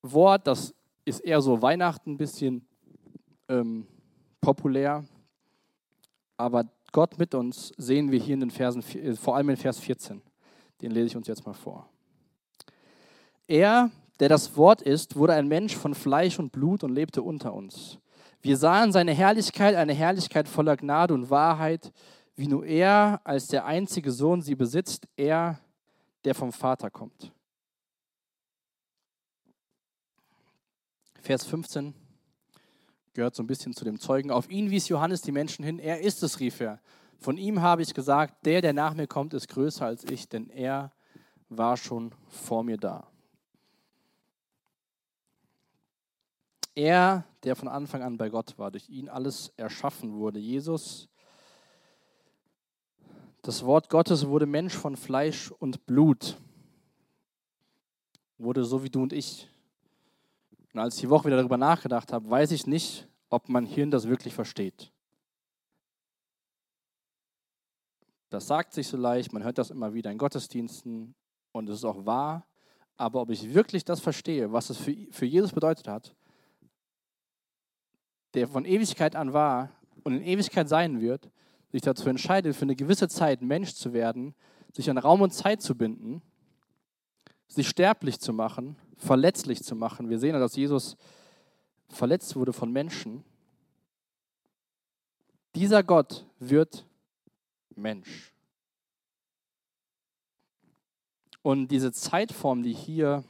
[0.01, 0.73] Wort, das
[1.09, 2.65] ist eher so Weihnachten ein bisschen
[3.49, 3.87] ähm,
[4.39, 5.03] populär.
[6.37, 9.79] Aber Gott mit uns sehen wir hier in den Versen, äh, vor allem in Vers
[9.79, 10.21] 14.
[10.81, 11.89] Den lese ich uns jetzt mal vor.
[13.47, 17.53] Er, der das Wort ist, wurde ein Mensch von Fleisch und Blut und lebte unter
[17.53, 17.97] uns.
[18.41, 21.91] Wir sahen seine Herrlichkeit, eine Herrlichkeit voller Gnade und Wahrheit,
[22.35, 25.59] wie nur er als der einzige Sohn sie besitzt, er,
[26.23, 27.33] der vom Vater kommt.
[31.21, 31.93] Vers 15
[33.13, 34.31] gehört so ein bisschen zu dem Zeugen.
[34.31, 35.79] Auf ihn wies Johannes die Menschen hin.
[35.79, 36.79] Er ist es, rief er.
[37.17, 40.49] Von ihm habe ich gesagt, der, der nach mir kommt, ist größer als ich, denn
[40.49, 40.91] er
[41.49, 43.07] war schon vor mir da.
[46.75, 50.39] Er, der von Anfang an bei Gott war, durch ihn alles erschaffen wurde.
[50.39, 51.09] Jesus,
[53.41, 56.37] das Wort Gottes wurde Mensch von Fleisch und Blut,
[58.37, 59.49] wurde so wie du und ich.
[60.73, 63.91] Und als ich die Woche wieder darüber nachgedacht habe, weiß ich nicht, ob mein Hirn
[63.91, 64.91] das wirklich versteht.
[68.29, 71.15] Das sagt sich so leicht, man hört das immer wieder in Gottesdiensten
[71.51, 72.45] und es ist auch wahr,
[72.97, 76.15] aber ob ich wirklich das verstehe, was es für, für Jesus bedeutet hat,
[78.35, 79.71] der von Ewigkeit an war
[80.03, 81.31] und in Ewigkeit sein wird,
[81.71, 84.35] sich dazu entscheidet, für eine gewisse Zeit Mensch zu werden,
[84.73, 86.21] sich an Raum und Zeit zu binden,
[87.47, 90.09] sich sterblich zu machen, verletzlich zu machen.
[90.09, 90.95] Wir sehen, dass Jesus
[91.87, 93.23] verletzt wurde von Menschen.
[95.55, 96.85] Dieser Gott wird
[97.75, 98.31] Mensch.
[101.41, 103.23] Und diese Zeitform, die hier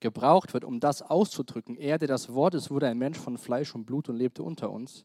[0.00, 3.74] gebraucht wird, um das auszudrücken, er, der das Wort ist, wurde ein Mensch von Fleisch
[3.74, 5.04] und Blut und lebte unter uns,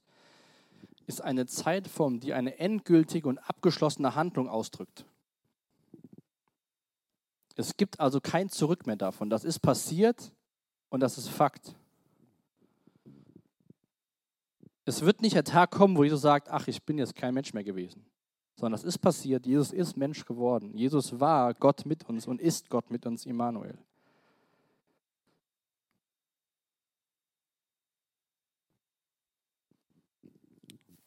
[1.06, 5.06] ist eine Zeitform, die eine endgültige und abgeschlossene Handlung ausdrückt.
[7.56, 9.30] Es gibt also kein Zurück mehr davon.
[9.30, 10.32] Das ist passiert
[10.90, 11.76] und das ist Fakt.
[14.84, 17.54] Es wird nicht ein Tag kommen, wo Jesus sagt, ach, ich bin jetzt kein Mensch
[17.54, 18.06] mehr gewesen.
[18.56, 19.46] Sondern das ist passiert.
[19.46, 20.74] Jesus ist Mensch geworden.
[20.78, 23.78] Jesus war Gott mit uns und ist Gott mit uns, Immanuel.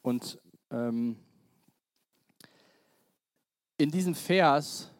[0.01, 0.39] Und
[0.71, 1.15] ähm,
[3.77, 4.91] in diesem Vers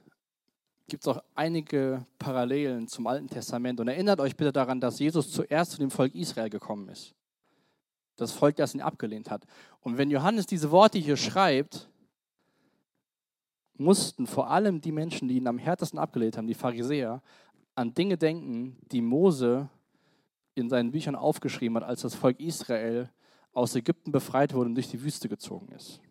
[0.90, 3.80] gibt es auch einige Parallelen zum Alten Testament.
[3.80, 7.16] Und erinnert euch bitte daran, dass Jesus zuerst zu dem Volk Israel gekommen ist.
[8.18, 9.46] Das Volk, das ihn abgelehnt hat.
[9.82, 11.90] Und wenn Johannes diese Worte hier schreibt,
[13.78, 17.22] mussten vor allem die Menschen, die ihn am härtesten abgelehnt haben, die Pharisäer,
[17.76, 19.70] an Dinge denken, die Mose
[20.56, 23.10] in seinen Büchern aufgeschrieben hat, als das Volk Israel
[23.54, 26.02] aus Ägypten befreit wurde und durch die Wüste gezogen ist.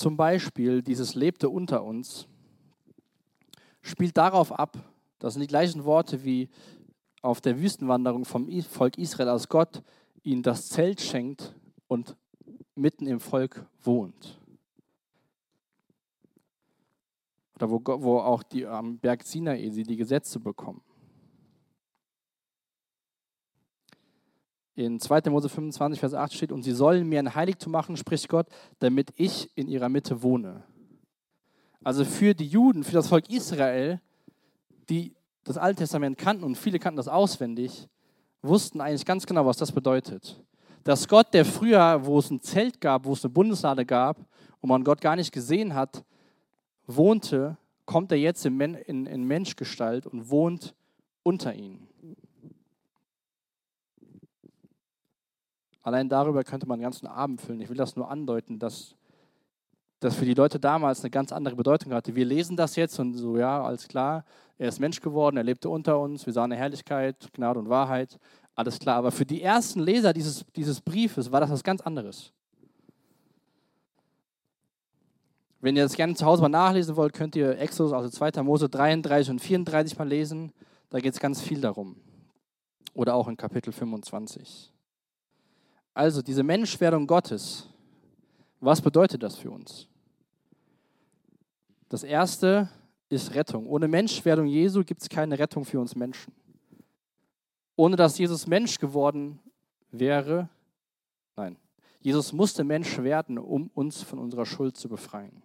[0.00, 2.26] Zum Beispiel dieses lebte unter uns
[3.82, 4.78] spielt darauf ab,
[5.18, 6.48] das sind die gleichen Worte wie
[7.20, 9.82] auf der Wüstenwanderung vom Volk Israel, als Gott
[10.22, 11.54] ihnen das Zelt schenkt
[11.86, 12.16] und
[12.74, 14.40] mitten im Volk wohnt.
[17.56, 20.80] Oder wo, wo auch die am Berg Sinai sie die Gesetze bekommen.
[24.80, 25.28] In 2.
[25.28, 28.46] Mose 25, Vers 8 steht, und sie sollen mir ein Heiligtum machen, spricht Gott,
[28.78, 30.62] damit ich in ihrer Mitte wohne.
[31.84, 34.00] Also für die Juden, für das Volk Israel,
[34.88, 35.12] die
[35.44, 37.90] das Alte Testament kannten und viele kannten das auswendig,
[38.40, 40.42] wussten eigentlich ganz genau, was das bedeutet.
[40.82, 44.16] Dass Gott, der früher, wo es ein Zelt gab, wo es eine Bundeslade gab
[44.62, 46.02] und man Gott gar nicht gesehen hat,
[46.86, 50.74] wohnte, kommt er jetzt in, in, in Menschgestalt und wohnt
[51.22, 51.89] unter ihnen.
[55.82, 57.60] Allein darüber könnte man einen ganzen Abend füllen.
[57.60, 58.94] Ich will das nur andeuten, dass
[60.00, 62.14] das für die Leute damals eine ganz andere Bedeutung hatte.
[62.16, 64.24] Wir lesen das jetzt und so, ja, alles klar,
[64.58, 68.18] er ist Mensch geworden, er lebte unter uns, wir sahen eine Herrlichkeit, Gnade und Wahrheit,
[68.54, 68.96] alles klar.
[68.96, 72.32] Aber für die ersten Leser dieses, dieses Briefes war das was ganz anderes.
[75.60, 78.42] Wenn ihr das gerne zu Hause mal nachlesen wollt, könnt ihr Exodus, also 2.
[78.42, 80.52] Mose 33 und 34 mal lesen.
[80.88, 81.96] Da geht es ganz viel darum.
[82.94, 84.72] Oder auch in Kapitel 25.
[85.94, 87.68] Also diese Menschwerdung Gottes,
[88.60, 89.88] was bedeutet das für uns?
[91.88, 92.68] Das erste
[93.08, 93.66] ist Rettung.
[93.66, 96.32] Ohne Menschwerdung Jesu gibt es keine Rettung für uns Menschen.
[97.76, 99.40] Ohne dass Jesus Mensch geworden
[99.90, 100.48] wäre,
[101.36, 101.56] nein,
[102.00, 105.42] Jesus musste Mensch werden, um uns von unserer Schuld zu befreien.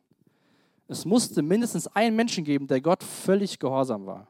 [0.88, 4.28] Es musste mindestens einen Menschen geben, der Gott völlig gehorsam war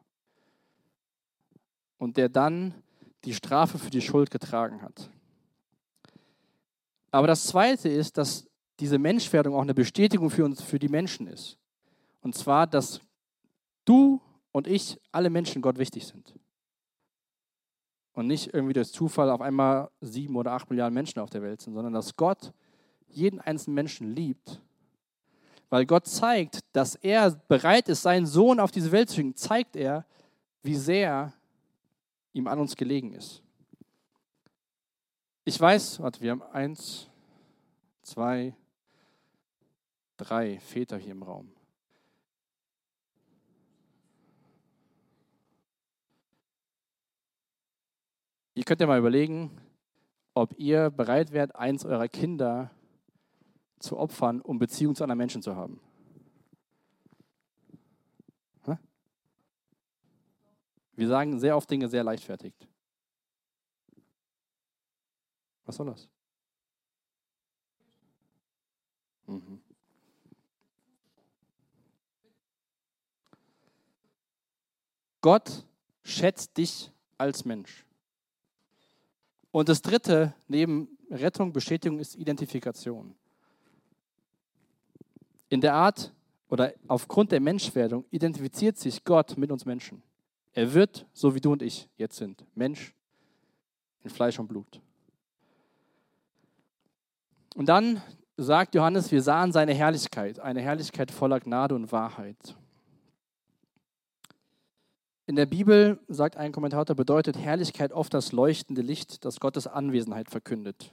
[1.97, 2.73] und der dann
[3.25, 5.09] die Strafe für die Schuld getragen hat.
[7.15, 8.45] Aber das Zweite ist, dass
[8.77, 11.57] diese Menschwerdung auch eine Bestätigung für uns, für die Menschen ist.
[12.19, 12.99] Und zwar, dass
[13.85, 14.19] du
[14.51, 16.37] und ich, alle Menschen Gott wichtig sind.
[18.11, 21.61] Und nicht irgendwie durch Zufall auf einmal sieben oder acht Milliarden Menschen auf der Welt
[21.61, 22.51] sind, sondern dass Gott
[23.07, 24.61] jeden einzelnen Menschen liebt.
[25.69, 29.77] Weil Gott zeigt, dass er bereit ist, seinen Sohn auf diese Welt zu schicken, zeigt
[29.77, 30.05] er,
[30.63, 31.31] wie sehr
[32.33, 33.44] ihm an uns gelegen ist.
[35.47, 37.07] Ich weiß, warte, wir haben eins,
[38.01, 38.55] zwei,
[40.17, 41.51] drei Väter hier im Raum.
[48.55, 49.51] Ihr könnt ja mal überlegen,
[50.33, 52.71] ob ihr bereit wärt, eins eurer Kinder
[53.79, 55.79] zu opfern, um Beziehung zu anderen Menschen zu haben.
[60.95, 62.53] Wir sagen sehr oft Dinge sehr leichtfertig.
[65.65, 66.07] Was soll das?
[69.27, 69.59] Mhm.
[75.21, 75.65] Gott
[76.03, 77.83] schätzt dich als Mensch.
[79.51, 83.15] Und das dritte neben Rettung, Bestätigung ist Identifikation.
[85.49, 86.13] In der Art
[86.49, 90.03] oder aufgrund der Menschwerdung identifiziert sich Gott mit uns Menschen.
[90.53, 92.93] Er wird, so wie du und ich jetzt sind, Mensch
[94.03, 94.79] in Fleisch und Blut.
[97.55, 98.01] Und dann
[98.35, 102.55] sagt Johannes, wir sahen seine Herrlichkeit, eine Herrlichkeit voller Gnade und Wahrheit.
[105.25, 110.29] In der Bibel, sagt ein Kommentator, bedeutet Herrlichkeit oft das leuchtende Licht, das Gottes Anwesenheit
[110.29, 110.91] verkündet.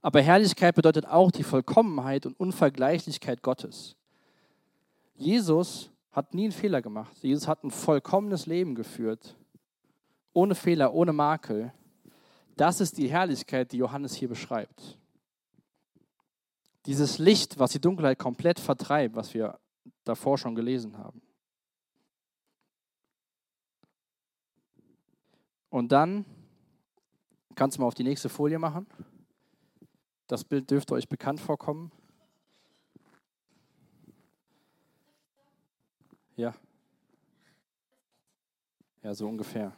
[0.00, 3.96] Aber Herrlichkeit bedeutet auch die Vollkommenheit und Unvergleichlichkeit Gottes.
[5.16, 7.18] Jesus hat nie einen Fehler gemacht.
[7.20, 9.36] Jesus hat ein vollkommenes Leben geführt,
[10.32, 11.72] ohne Fehler, ohne Makel.
[12.56, 14.96] Das ist die Herrlichkeit, die Johannes hier beschreibt.
[16.88, 19.60] Dieses Licht, was die Dunkelheit komplett vertreibt, was wir
[20.04, 21.20] davor schon gelesen haben.
[25.68, 26.24] Und dann
[27.54, 28.86] kannst du mal auf die nächste Folie machen.
[30.28, 31.92] Das Bild dürfte euch bekannt vorkommen.
[36.36, 36.54] Ja.
[39.02, 39.76] Ja, so ungefähr.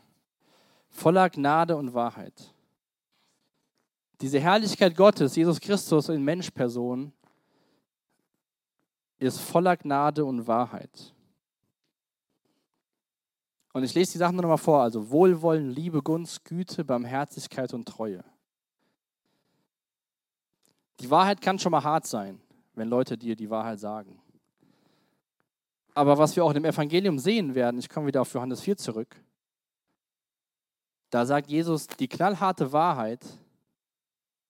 [0.90, 2.54] Voller Gnade und Wahrheit.
[4.20, 7.12] Diese Herrlichkeit Gottes, Jesus Christus in Menschperson,
[9.18, 11.14] ist voller Gnade und Wahrheit.
[13.72, 14.82] Und ich lese die Sachen nur noch mal vor.
[14.82, 18.24] Also Wohlwollen, Liebe, Gunst, Güte, Barmherzigkeit und Treue.
[20.98, 22.40] Die Wahrheit kann schon mal hart sein,
[22.74, 24.20] wenn Leute dir die Wahrheit sagen.
[25.94, 29.16] Aber was wir auch im Evangelium sehen werden, ich komme wieder auf Johannes 4 zurück,
[31.10, 33.24] da sagt Jesus, die knallharte Wahrheit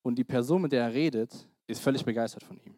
[0.03, 2.75] und die Person, mit der er redet, ist völlig begeistert von ihm.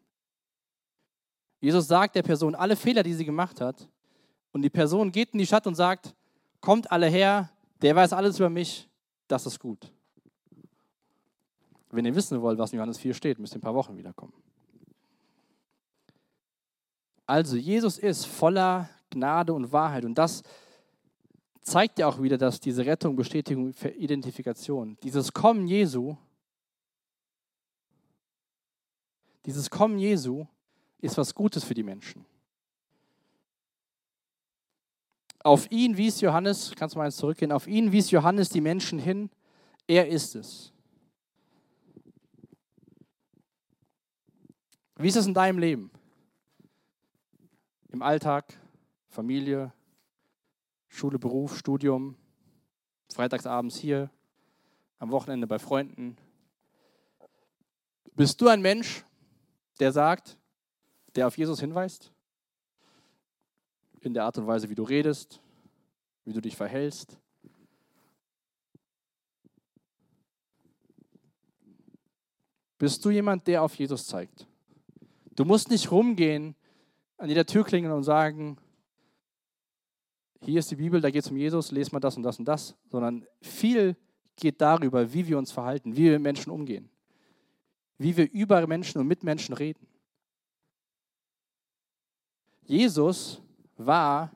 [1.61, 3.89] Jesus sagt der Person alle Fehler, die sie gemacht hat,
[4.53, 6.15] und die Person geht in die Stadt und sagt,
[6.61, 8.89] kommt alle her, der weiß alles über mich,
[9.27, 9.91] das ist gut.
[11.91, 14.33] Wenn ihr wissen wollt, was in Johannes 4 steht, müsst ihr ein paar Wochen wiederkommen.
[17.27, 20.43] Also Jesus ist voller Gnade und Wahrheit und das
[21.63, 26.17] zeigt ja auch wieder, dass diese Rettung, Bestätigung, Identifikation, dieses Kommen Jesu,
[29.47, 30.47] dieses Kommen Jesu
[30.99, 32.25] ist was Gutes für die Menschen.
[35.45, 38.99] Auf ihn wies Johannes, kannst du mal eins zurückgehen, auf ihn wies Johannes die Menschen
[38.99, 39.29] hin,
[39.89, 40.73] er ist es.
[44.97, 45.91] Wie ist es in deinem Leben?
[47.89, 48.57] Im Alltag,
[49.09, 49.73] Familie,
[50.87, 52.17] Schule, Beruf, Studium,
[53.13, 54.11] freitagsabends hier,
[54.99, 56.17] am Wochenende bei Freunden.
[58.15, 59.05] Bist du ein Mensch,
[59.83, 60.39] der sagt,
[61.15, 62.13] der auf Jesus hinweist?
[64.05, 65.41] in der Art und Weise, wie du redest,
[66.25, 67.19] wie du dich verhältst.
[72.79, 74.47] Bist du jemand, der auf Jesus zeigt?
[75.37, 76.57] Du musst nicht rumgehen,
[77.17, 78.57] an jeder Tür klingeln und sagen,
[80.45, 82.45] hier ist die Bibel, da geht es um Jesus, lest mal das und das und
[82.45, 83.97] das, sondern viel
[84.35, 86.91] geht darüber, wie wir uns verhalten, wie wir mit Menschen umgehen,
[87.99, 89.87] wie wir über Menschen und mit Menschen reden.
[92.65, 93.41] Jesus
[93.77, 94.33] war,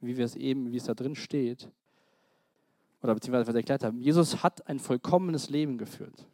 [0.00, 1.70] wie wir es eben, wie es da drin steht,
[3.02, 6.26] oder beziehungsweise was erklärt haben, Jesus hat ein vollkommenes Leben geführt.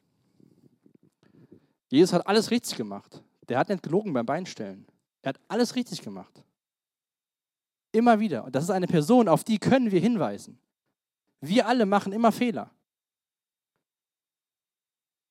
[1.90, 3.22] Jesus hat alles richtig gemacht.
[3.48, 4.86] Der hat nicht gelogen beim Beinstellen.
[5.22, 6.42] Er hat alles richtig gemacht.
[7.92, 8.44] Immer wieder.
[8.44, 10.58] Und das ist eine Person, auf die können wir hinweisen.
[11.40, 12.70] Wir alle machen immer Fehler.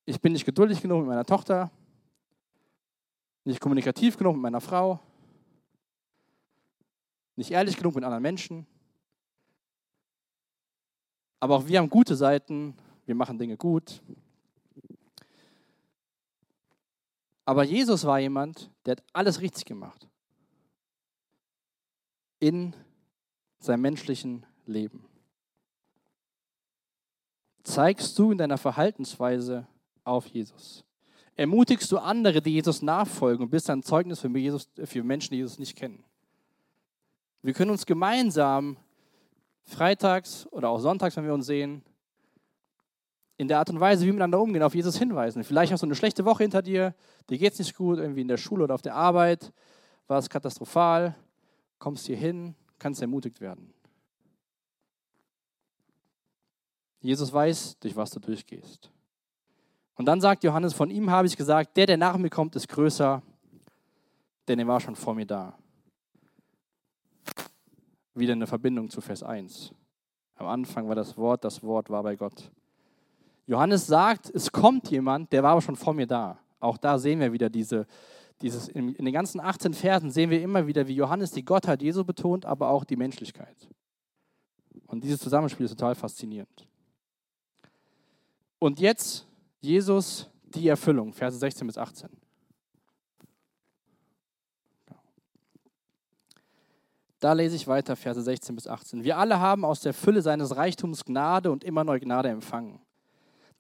[0.06, 1.72] Ich bin nicht geduldig genug mit meiner Tochter
[3.46, 5.00] nicht kommunikativ genug mit meiner Frau,
[7.36, 8.66] nicht ehrlich genug mit anderen Menschen.
[11.40, 14.02] Aber auch wir haben gute Seiten, wir machen Dinge gut.
[17.46, 20.08] Aber Jesus war jemand, der hat alles richtig gemacht.
[22.40, 22.74] In
[23.60, 25.06] seinem menschlichen Leben.
[27.64, 29.68] Zeigst du in deiner Verhaltensweise
[30.04, 30.84] auf Jesus?
[31.36, 35.38] ermutigst du andere, die Jesus nachfolgen und bist ein Zeugnis für, Jesus, für Menschen, die
[35.38, 36.04] Jesus nicht kennen.
[37.42, 38.78] Wir können uns gemeinsam
[39.64, 41.84] freitags oder auch sonntags, wenn wir uns sehen,
[43.38, 45.44] in der Art und Weise, wie wir miteinander umgehen, auf Jesus hinweisen.
[45.44, 46.94] Vielleicht hast du eine schlechte Woche hinter dir,
[47.30, 49.52] dir geht es nicht gut, irgendwie in der Schule oder auf der Arbeit,
[50.08, 51.16] war es katastrophal,
[51.80, 53.74] kommst hier hin, kannst ermutigt werden.
[57.00, 58.93] Jesus weiß, durch was du durchgehst.
[59.96, 62.68] Und dann sagt Johannes, von ihm habe ich gesagt, der, der nach mir kommt, ist
[62.68, 63.22] größer,
[64.48, 65.58] denn er war schon vor mir da.
[68.16, 69.74] Wieder eine Verbindung zu Vers 1.
[70.36, 72.52] Am Anfang war das Wort, das Wort war bei Gott.
[73.46, 76.40] Johannes sagt, es kommt jemand, der war aber schon vor mir da.
[76.60, 77.86] Auch da sehen wir wieder diese,
[78.42, 82.04] dieses, in, den ganzen 18 Versen sehen wir immer wieder, wie Johannes die Gottheit Jesu
[82.04, 83.70] betont, aber auch die Menschlichkeit.
[84.88, 86.68] Und dieses Zusammenspiel ist total faszinierend.
[88.60, 89.28] Und jetzt
[89.64, 92.10] Jesus die Erfüllung, Verse 16 bis 18.
[97.22, 99.06] Da lese ich weiter, Verse 16 bis 18.
[99.06, 102.82] Wir alle haben aus der Fülle seines Reichtums Gnade und immer neue Gnade empfangen.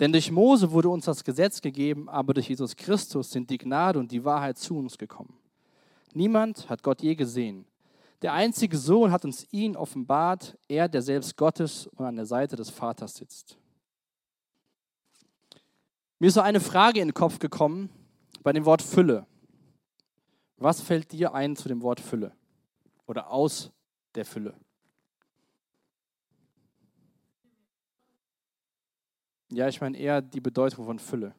[0.01, 3.97] Denn durch Mose wurde uns das Gesetz gegeben, aber durch Jesus Christus sind die Gnade
[3.97, 5.37] und die Wahrheit zu uns gekommen.
[6.13, 7.65] Niemand hat Gott je gesehen.
[8.21, 12.57] Der einzige Sohn hat uns ihn offenbart, er, der selbst Gottes und an der Seite
[12.57, 13.57] des Vaters sitzt.
[16.19, 17.89] Mir ist so eine Frage in den Kopf gekommen
[18.43, 19.25] bei dem Wort Fülle.
[20.57, 22.33] Was fällt dir ein zu dem Wort Fülle?
[23.05, 23.71] Oder aus
[24.15, 24.55] der Fülle?
[29.51, 31.35] Ja, ich meine eher die Bedeutung von Fülle.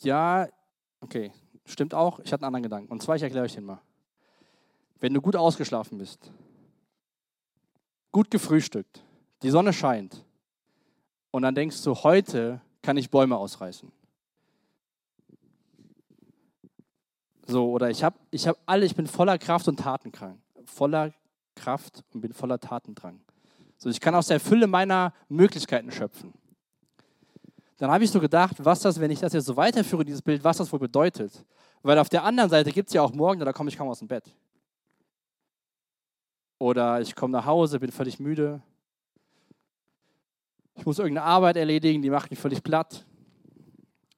[0.00, 0.48] Ja,
[1.00, 1.32] okay,
[1.64, 2.18] stimmt auch.
[2.18, 2.92] Ich hatte einen anderen Gedanken.
[2.92, 3.80] Und zwar, ich erkläre euch den mal.
[5.00, 6.30] wenn du gut ausgeschlafen bist,
[8.14, 9.02] gut gefrühstückt,
[9.42, 10.24] die Sonne scheint
[11.32, 13.90] und dann denkst du, heute kann ich Bäume ausreißen.
[17.46, 20.40] So, oder ich habe ich hab alle, ich bin voller Kraft und Tatendrang.
[20.64, 21.12] Voller
[21.56, 23.20] Kraft und bin voller Tatendrang.
[23.78, 26.32] So, ich kann aus der Fülle meiner Möglichkeiten schöpfen.
[27.78, 30.44] Dann habe ich so gedacht, was das, wenn ich das jetzt so weiterführe, dieses Bild,
[30.44, 31.44] was das wohl bedeutet.
[31.82, 33.98] Weil auf der anderen Seite gibt es ja auch morgen, da komme ich kaum aus
[33.98, 34.32] dem Bett.
[36.58, 38.62] Oder ich komme nach Hause, bin völlig müde.
[40.76, 43.04] Ich muss irgendeine Arbeit erledigen, die macht mich völlig platt.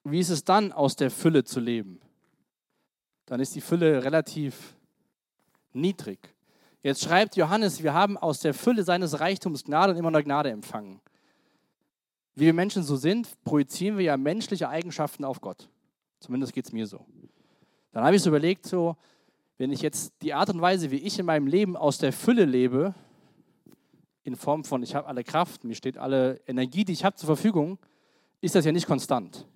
[0.05, 2.01] Wie ist es dann, aus der Fülle zu leben?
[3.27, 4.77] Dann ist die Fülle relativ
[5.73, 6.35] niedrig.
[6.83, 10.51] Jetzt schreibt Johannes, wir haben aus der Fülle seines Reichtums Gnade und immer noch Gnade
[10.51, 11.01] empfangen.
[12.37, 15.69] Wie wir Menschen so sind, projizieren wir ja menschliche Eigenschaften auf Gott.
[16.21, 17.05] Zumindest geht es mir so.
[17.93, 18.97] Dann habe ich so überlegt, so,
[19.59, 22.45] wenn ich jetzt die Art und Weise, wie ich in meinem Leben aus der Fülle
[22.45, 22.95] lebe,
[24.23, 27.27] in Form von, ich habe alle Kraft, mir steht alle Energie, die ich habe zur
[27.27, 27.79] Verfügung,
[28.41, 29.47] ist das ja nicht konstant.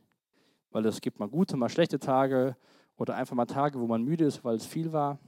[0.71, 2.57] Weil es gibt mal gute, mal schlechte Tage
[2.97, 5.19] oder einfach mal Tage, wo man müde ist, weil es viel war.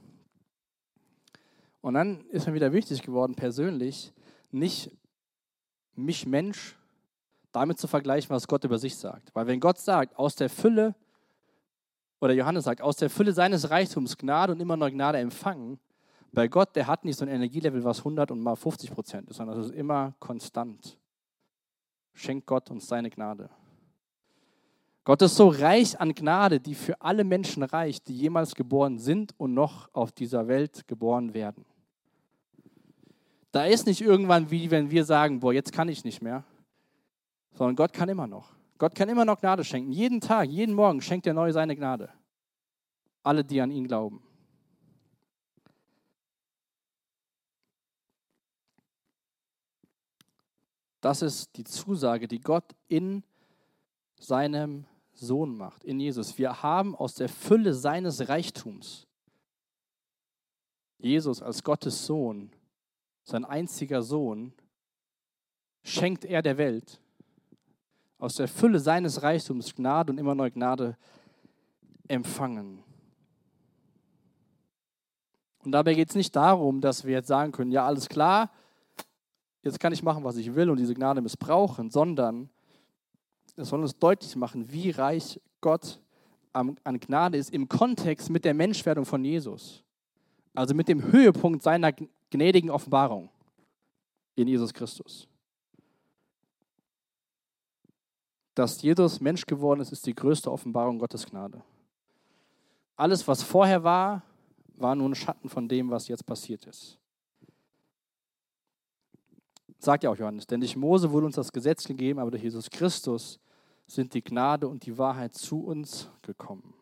[1.81, 4.13] Und dann ist mir wieder wichtig geworden, persönlich,
[4.51, 4.91] nicht
[5.95, 6.77] mich Mensch
[7.51, 9.35] damit zu vergleichen, was Gott über sich sagt.
[9.35, 10.95] Weil wenn Gott sagt, aus der Fülle,
[12.23, 15.77] oder Johannes sagt, aus der Fülle seines Reichtums Gnade und immer noch Gnade empfangen,
[16.31, 19.35] bei Gott, der hat nicht so ein Energielevel, was 100 und mal 50 Prozent ist,
[19.35, 20.97] sondern es ist immer konstant.
[22.13, 23.49] Schenkt Gott uns seine Gnade.
[25.03, 29.37] Gott ist so reich an Gnade, die für alle Menschen reicht, die jemals geboren sind
[29.37, 31.65] und noch auf dieser Welt geboren werden.
[33.51, 36.45] Da ist nicht irgendwann wie wenn wir sagen, boah, jetzt kann ich nicht mehr,
[37.51, 38.53] sondern Gott kann immer noch.
[38.83, 39.93] Gott kann immer noch Gnade schenken.
[39.93, 42.11] Jeden Tag, jeden Morgen schenkt er neu seine Gnade.
[43.23, 44.21] Alle, die an ihn glauben.
[50.99, 53.23] Das ist die Zusage, die Gott in
[54.19, 56.37] seinem Sohn macht, in Jesus.
[56.37, 59.07] Wir haben aus der Fülle seines Reichtums
[60.97, 62.51] Jesus als Gottes Sohn
[63.23, 64.53] sein einziger Sohn,
[65.83, 66.99] schenkt er der Welt
[68.23, 70.95] aus der Fülle seines Reichtums Gnade und immer neue Gnade
[72.07, 72.81] empfangen.
[75.65, 78.49] Und dabei geht es nicht darum, dass wir jetzt sagen können, ja, alles klar,
[79.61, 82.49] jetzt kann ich machen, was ich will und diese Gnade missbrauchen, sondern
[83.57, 85.99] es soll uns deutlich machen, wie reich Gott
[86.53, 89.83] an Gnade ist im Kontext mit der Menschwerdung von Jesus.
[90.53, 91.91] Also mit dem Höhepunkt seiner
[92.29, 93.29] gnädigen Offenbarung
[94.35, 95.27] in Jesus Christus.
[98.55, 101.61] Dass Jesus Mensch geworden ist, ist die größte Offenbarung Gottes Gnade.
[102.95, 104.21] Alles, was vorher war,
[104.75, 106.99] war nur ein Schatten von dem, was jetzt passiert ist.
[109.79, 112.69] Sagt ja auch Johannes, denn durch Mose wurde uns das Gesetz gegeben, aber durch Jesus
[112.69, 113.39] Christus
[113.87, 116.73] sind die Gnade und die Wahrheit zu uns gekommen.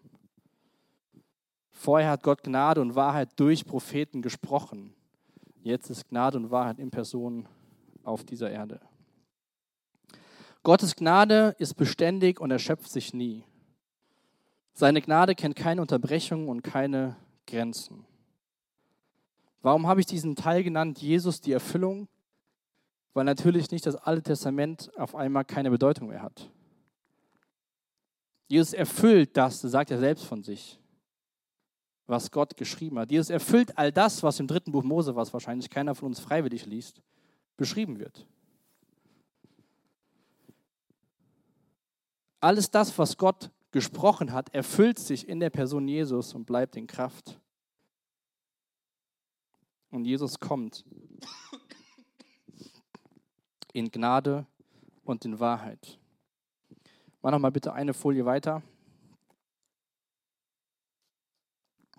[1.71, 4.93] Vorher hat Gott Gnade und Wahrheit durch Propheten gesprochen.
[5.63, 7.47] Jetzt ist Gnade und Wahrheit in Person
[8.03, 8.79] auf dieser Erde.
[10.63, 13.43] Gottes Gnade ist beständig und erschöpft sich nie.
[14.73, 17.15] Seine Gnade kennt keine Unterbrechungen und keine
[17.47, 18.05] Grenzen.
[19.61, 22.07] Warum habe ich diesen Teil genannt, Jesus die Erfüllung?
[23.13, 26.49] Weil natürlich nicht das Alte Testament auf einmal keine Bedeutung mehr hat.
[28.47, 30.81] Jesus erfüllt das, sagt er selbst von sich
[32.11, 33.09] was Gott geschrieben hat.
[33.09, 36.67] Jesus erfüllt all das, was im dritten Buch Mose, was wahrscheinlich keiner von uns freiwillig
[36.67, 37.01] liest,
[37.57, 38.27] beschrieben wird.
[42.41, 46.87] Alles das, was Gott gesprochen hat, erfüllt sich in der Person Jesus und bleibt in
[46.87, 47.39] Kraft.
[49.91, 50.83] Und Jesus kommt
[53.73, 54.45] in Gnade
[55.03, 55.99] und in Wahrheit.
[57.21, 58.63] Mach noch mal bitte eine Folie weiter.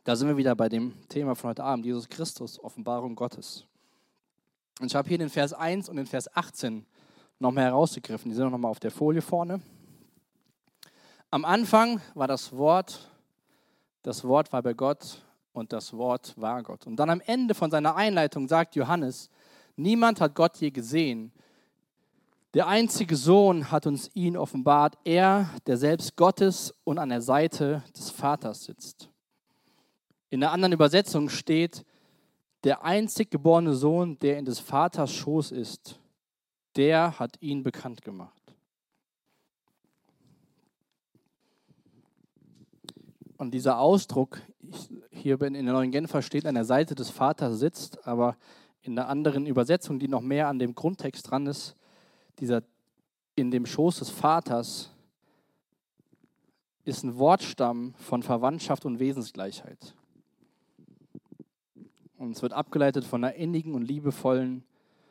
[0.05, 3.65] Da sind wir wieder bei dem Thema von heute Abend, Jesus Christus, Offenbarung Gottes.
[4.81, 6.85] Und ich habe hier den Vers 1 und den Vers 18
[7.39, 8.29] nochmal herausgegriffen.
[8.31, 9.61] Die sind nochmal auf der Folie vorne.
[11.33, 13.11] Am Anfang war das Wort,
[14.03, 15.23] das Wort war bei Gott
[15.55, 16.87] und das Wort war Gott.
[16.87, 19.31] Und dann am Ende von seiner Einleitung sagt Johannes,
[19.75, 21.33] niemand hat Gott je gesehen.
[22.53, 27.83] Der einzige Sohn hat uns ihn offenbart, er, der selbst Gottes und an der Seite
[27.97, 29.09] des Vaters sitzt.
[30.29, 31.87] In der anderen Übersetzung steht,
[32.63, 35.99] der einzig geborene Sohn, der in des Vaters Schoß ist,
[36.77, 38.42] der hat ihn bekannt gemacht.
[43.43, 44.41] Und dieser Ausdruck,
[45.11, 48.37] hier in der neuen Genfer steht, an der Seite des Vaters sitzt, aber
[48.83, 51.75] in der anderen Übersetzung, die noch mehr an dem Grundtext dran ist,
[52.39, 52.63] dieser
[53.35, 54.93] in dem Schoß des Vaters,
[56.85, 59.97] ist ein Wortstamm von Verwandtschaft und Wesensgleichheit.
[62.19, 64.63] Und es wird abgeleitet von einer innigen und liebevollen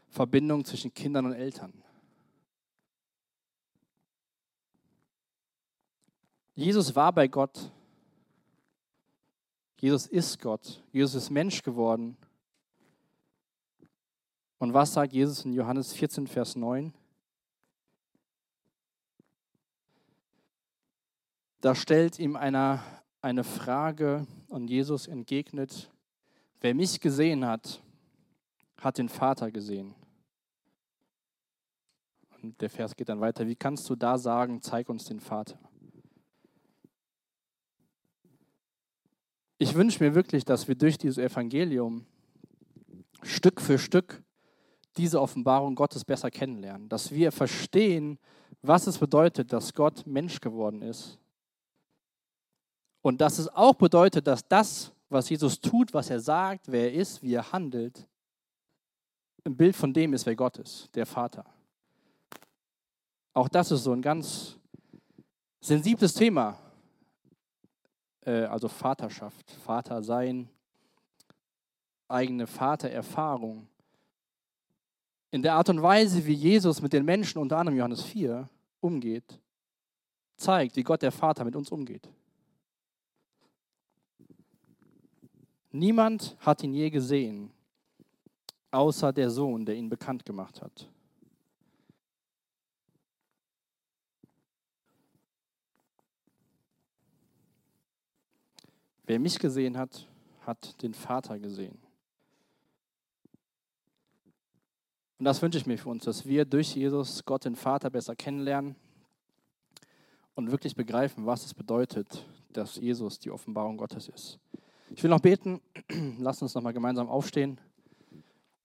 [0.08, 1.74] Verbindung zwischen Kindern und Eltern.
[6.56, 7.74] Jesus war bei Gott.
[9.82, 10.82] Jesus ist Gott.
[10.94, 12.16] Jesus ist Mensch geworden.
[14.58, 16.94] Und was sagt Jesus in Johannes 14, Vers 9?
[21.60, 22.82] Da stellt ihm einer
[23.22, 25.92] eine Frage und Jesus entgegnet,
[26.60, 27.82] wer mich gesehen hat,
[28.78, 29.94] hat den Vater gesehen.
[32.42, 35.60] Und der Vers geht dann weiter, wie kannst du da sagen, zeig uns den Vater?
[39.62, 42.08] Ich wünsche mir wirklich, dass wir durch dieses Evangelium
[43.22, 44.24] Stück für Stück
[44.98, 48.18] diese Offenbarung Gottes besser kennenlernen, dass wir verstehen,
[48.64, 51.20] was es bedeutet, dass Gott Mensch geworden ist.
[53.04, 56.94] Und dass es auch bedeutet, dass das, was Jesus tut, was er sagt, wer er
[56.94, 58.08] ist, wie er handelt,
[59.44, 61.46] ein Bild von dem ist, wer Gott ist, der Vater.
[63.36, 64.58] Auch das ist so ein ganz
[65.60, 66.58] sensibles Thema,
[68.22, 70.50] äh, also Vaterschaft, Vater sein,
[72.08, 73.68] eigene Vatererfahrung.
[75.32, 78.50] In der Art und Weise, wie Jesus mit den Menschen, unter anderem Johannes 4,
[78.82, 79.40] umgeht,
[80.36, 82.10] zeigt, wie Gott der Vater mit uns umgeht.
[85.72, 87.52] Niemand hat ihn je gesehen,
[88.72, 90.90] außer der Sohn, der ihn bekannt gemacht hat.
[99.12, 100.08] Wer mich gesehen hat,
[100.46, 101.78] hat den Vater gesehen.
[105.20, 108.16] Und das wünsche ich mir für uns, dass wir durch Jesus Gott den Vater besser
[108.16, 108.78] kennenlernen
[110.34, 114.40] und wirklich begreifen, was es bedeutet, dass Jesus die Offenbarung Gottes ist.
[114.92, 115.60] Ich will noch beten,
[116.18, 117.60] lass uns nochmal gemeinsam aufstehen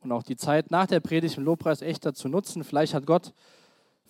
[0.04, 2.62] und auch die Zeit nach der Predigt im Lobpreis echt dazu nutzen.
[2.62, 3.34] Vielleicht hat Gott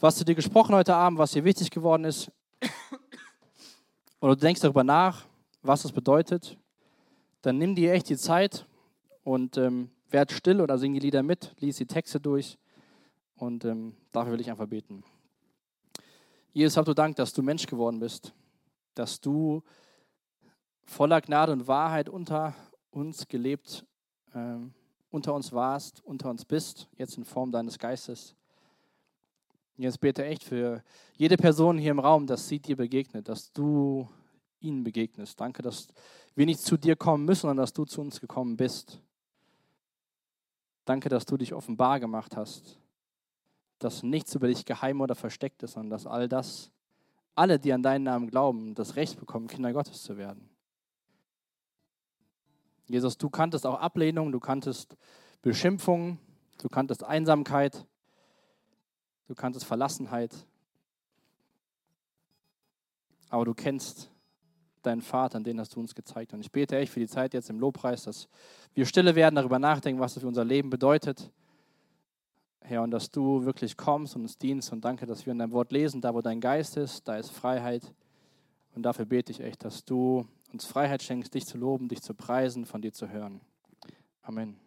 [0.00, 2.30] was zu dir gesprochen heute Abend, was dir wichtig geworden ist.
[4.20, 5.24] Oder du denkst darüber nach
[5.66, 6.58] was es bedeutet,
[7.42, 8.66] dann nimm dir echt die Zeit
[9.22, 12.58] und ähm, werd still oder sing die Lieder mit, lies die Texte durch
[13.36, 15.04] und ähm, dafür will ich einfach beten.
[16.52, 18.32] Jesus, hab du Dank, dass du Mensch geworden bist,
[18.94, 19.62] dass du
[20.84, 22.54] voller Gnade und Wahrheit unter
[22.90, 23.84] uns gelebt,
[24.34, 24.72] ähm,
[25.10, 28.34] unter uns warst, unter uns bist, jetzt in Form deines Geistes.
[29.76, 30.82] Jetzt bete echt für
[31.14, 34.08] jede Person hier im Raum, dass sie dir begegnet, dass du
[34.60, 35.40] ihnen begegnest.
[35.40, 35.88] Danke, dass
[36.34, 39.00] wir nicht zu dir kommen müssen, sondern dass du zu uns gekommen bist.
[40.84, 42.78] Danke, dass du dich offenbar gemacht hast,
[43.78, 46.70] dass nichts über dich geheim oder versteckt ist, sondern dass all das,
[47.34, 50.48] alle, die an deinen Namen glauben, das Recht bekommen, Kinder Gottes zu werden.
[52.86, 54.96] Jesus, du kanntest auch Ablehnung, du kanntest
[55.42, 56.18] Beschimpfungen,
[56.58, 57.84] du kanntest Einsamkeit,
[59.26, 60.46] du kanntest Verlassenheit,
[63.28, 64.10] aber du kennst
[64.86, 66.32] deinen Vater, an den hast du uns gezeigt.
[66.32, 68.28] Und ich bete echt für die Zeit jetzt im Lobpreis, dass
[68.74, 71.30] wir stille werden, darüber nachdenken, was es für unser Leben bedeutet.
[72.60, 74.72] Herr, und dass du wirklich kommst und uns dienst.
[74.72, 77.30] Und danke, dass wir in deinem Wort lesen, da wo dein Geist ist, da ist
[77.30, 77.92] Freiheit.
[78.74, 82.14] Und dafür bete ich echt, dass du uns Freiheit schenkst, dich zu loben, dich zu
[82.14, 83.40] preisen, von dir zu hören.
[84.22, 84.65] Amen.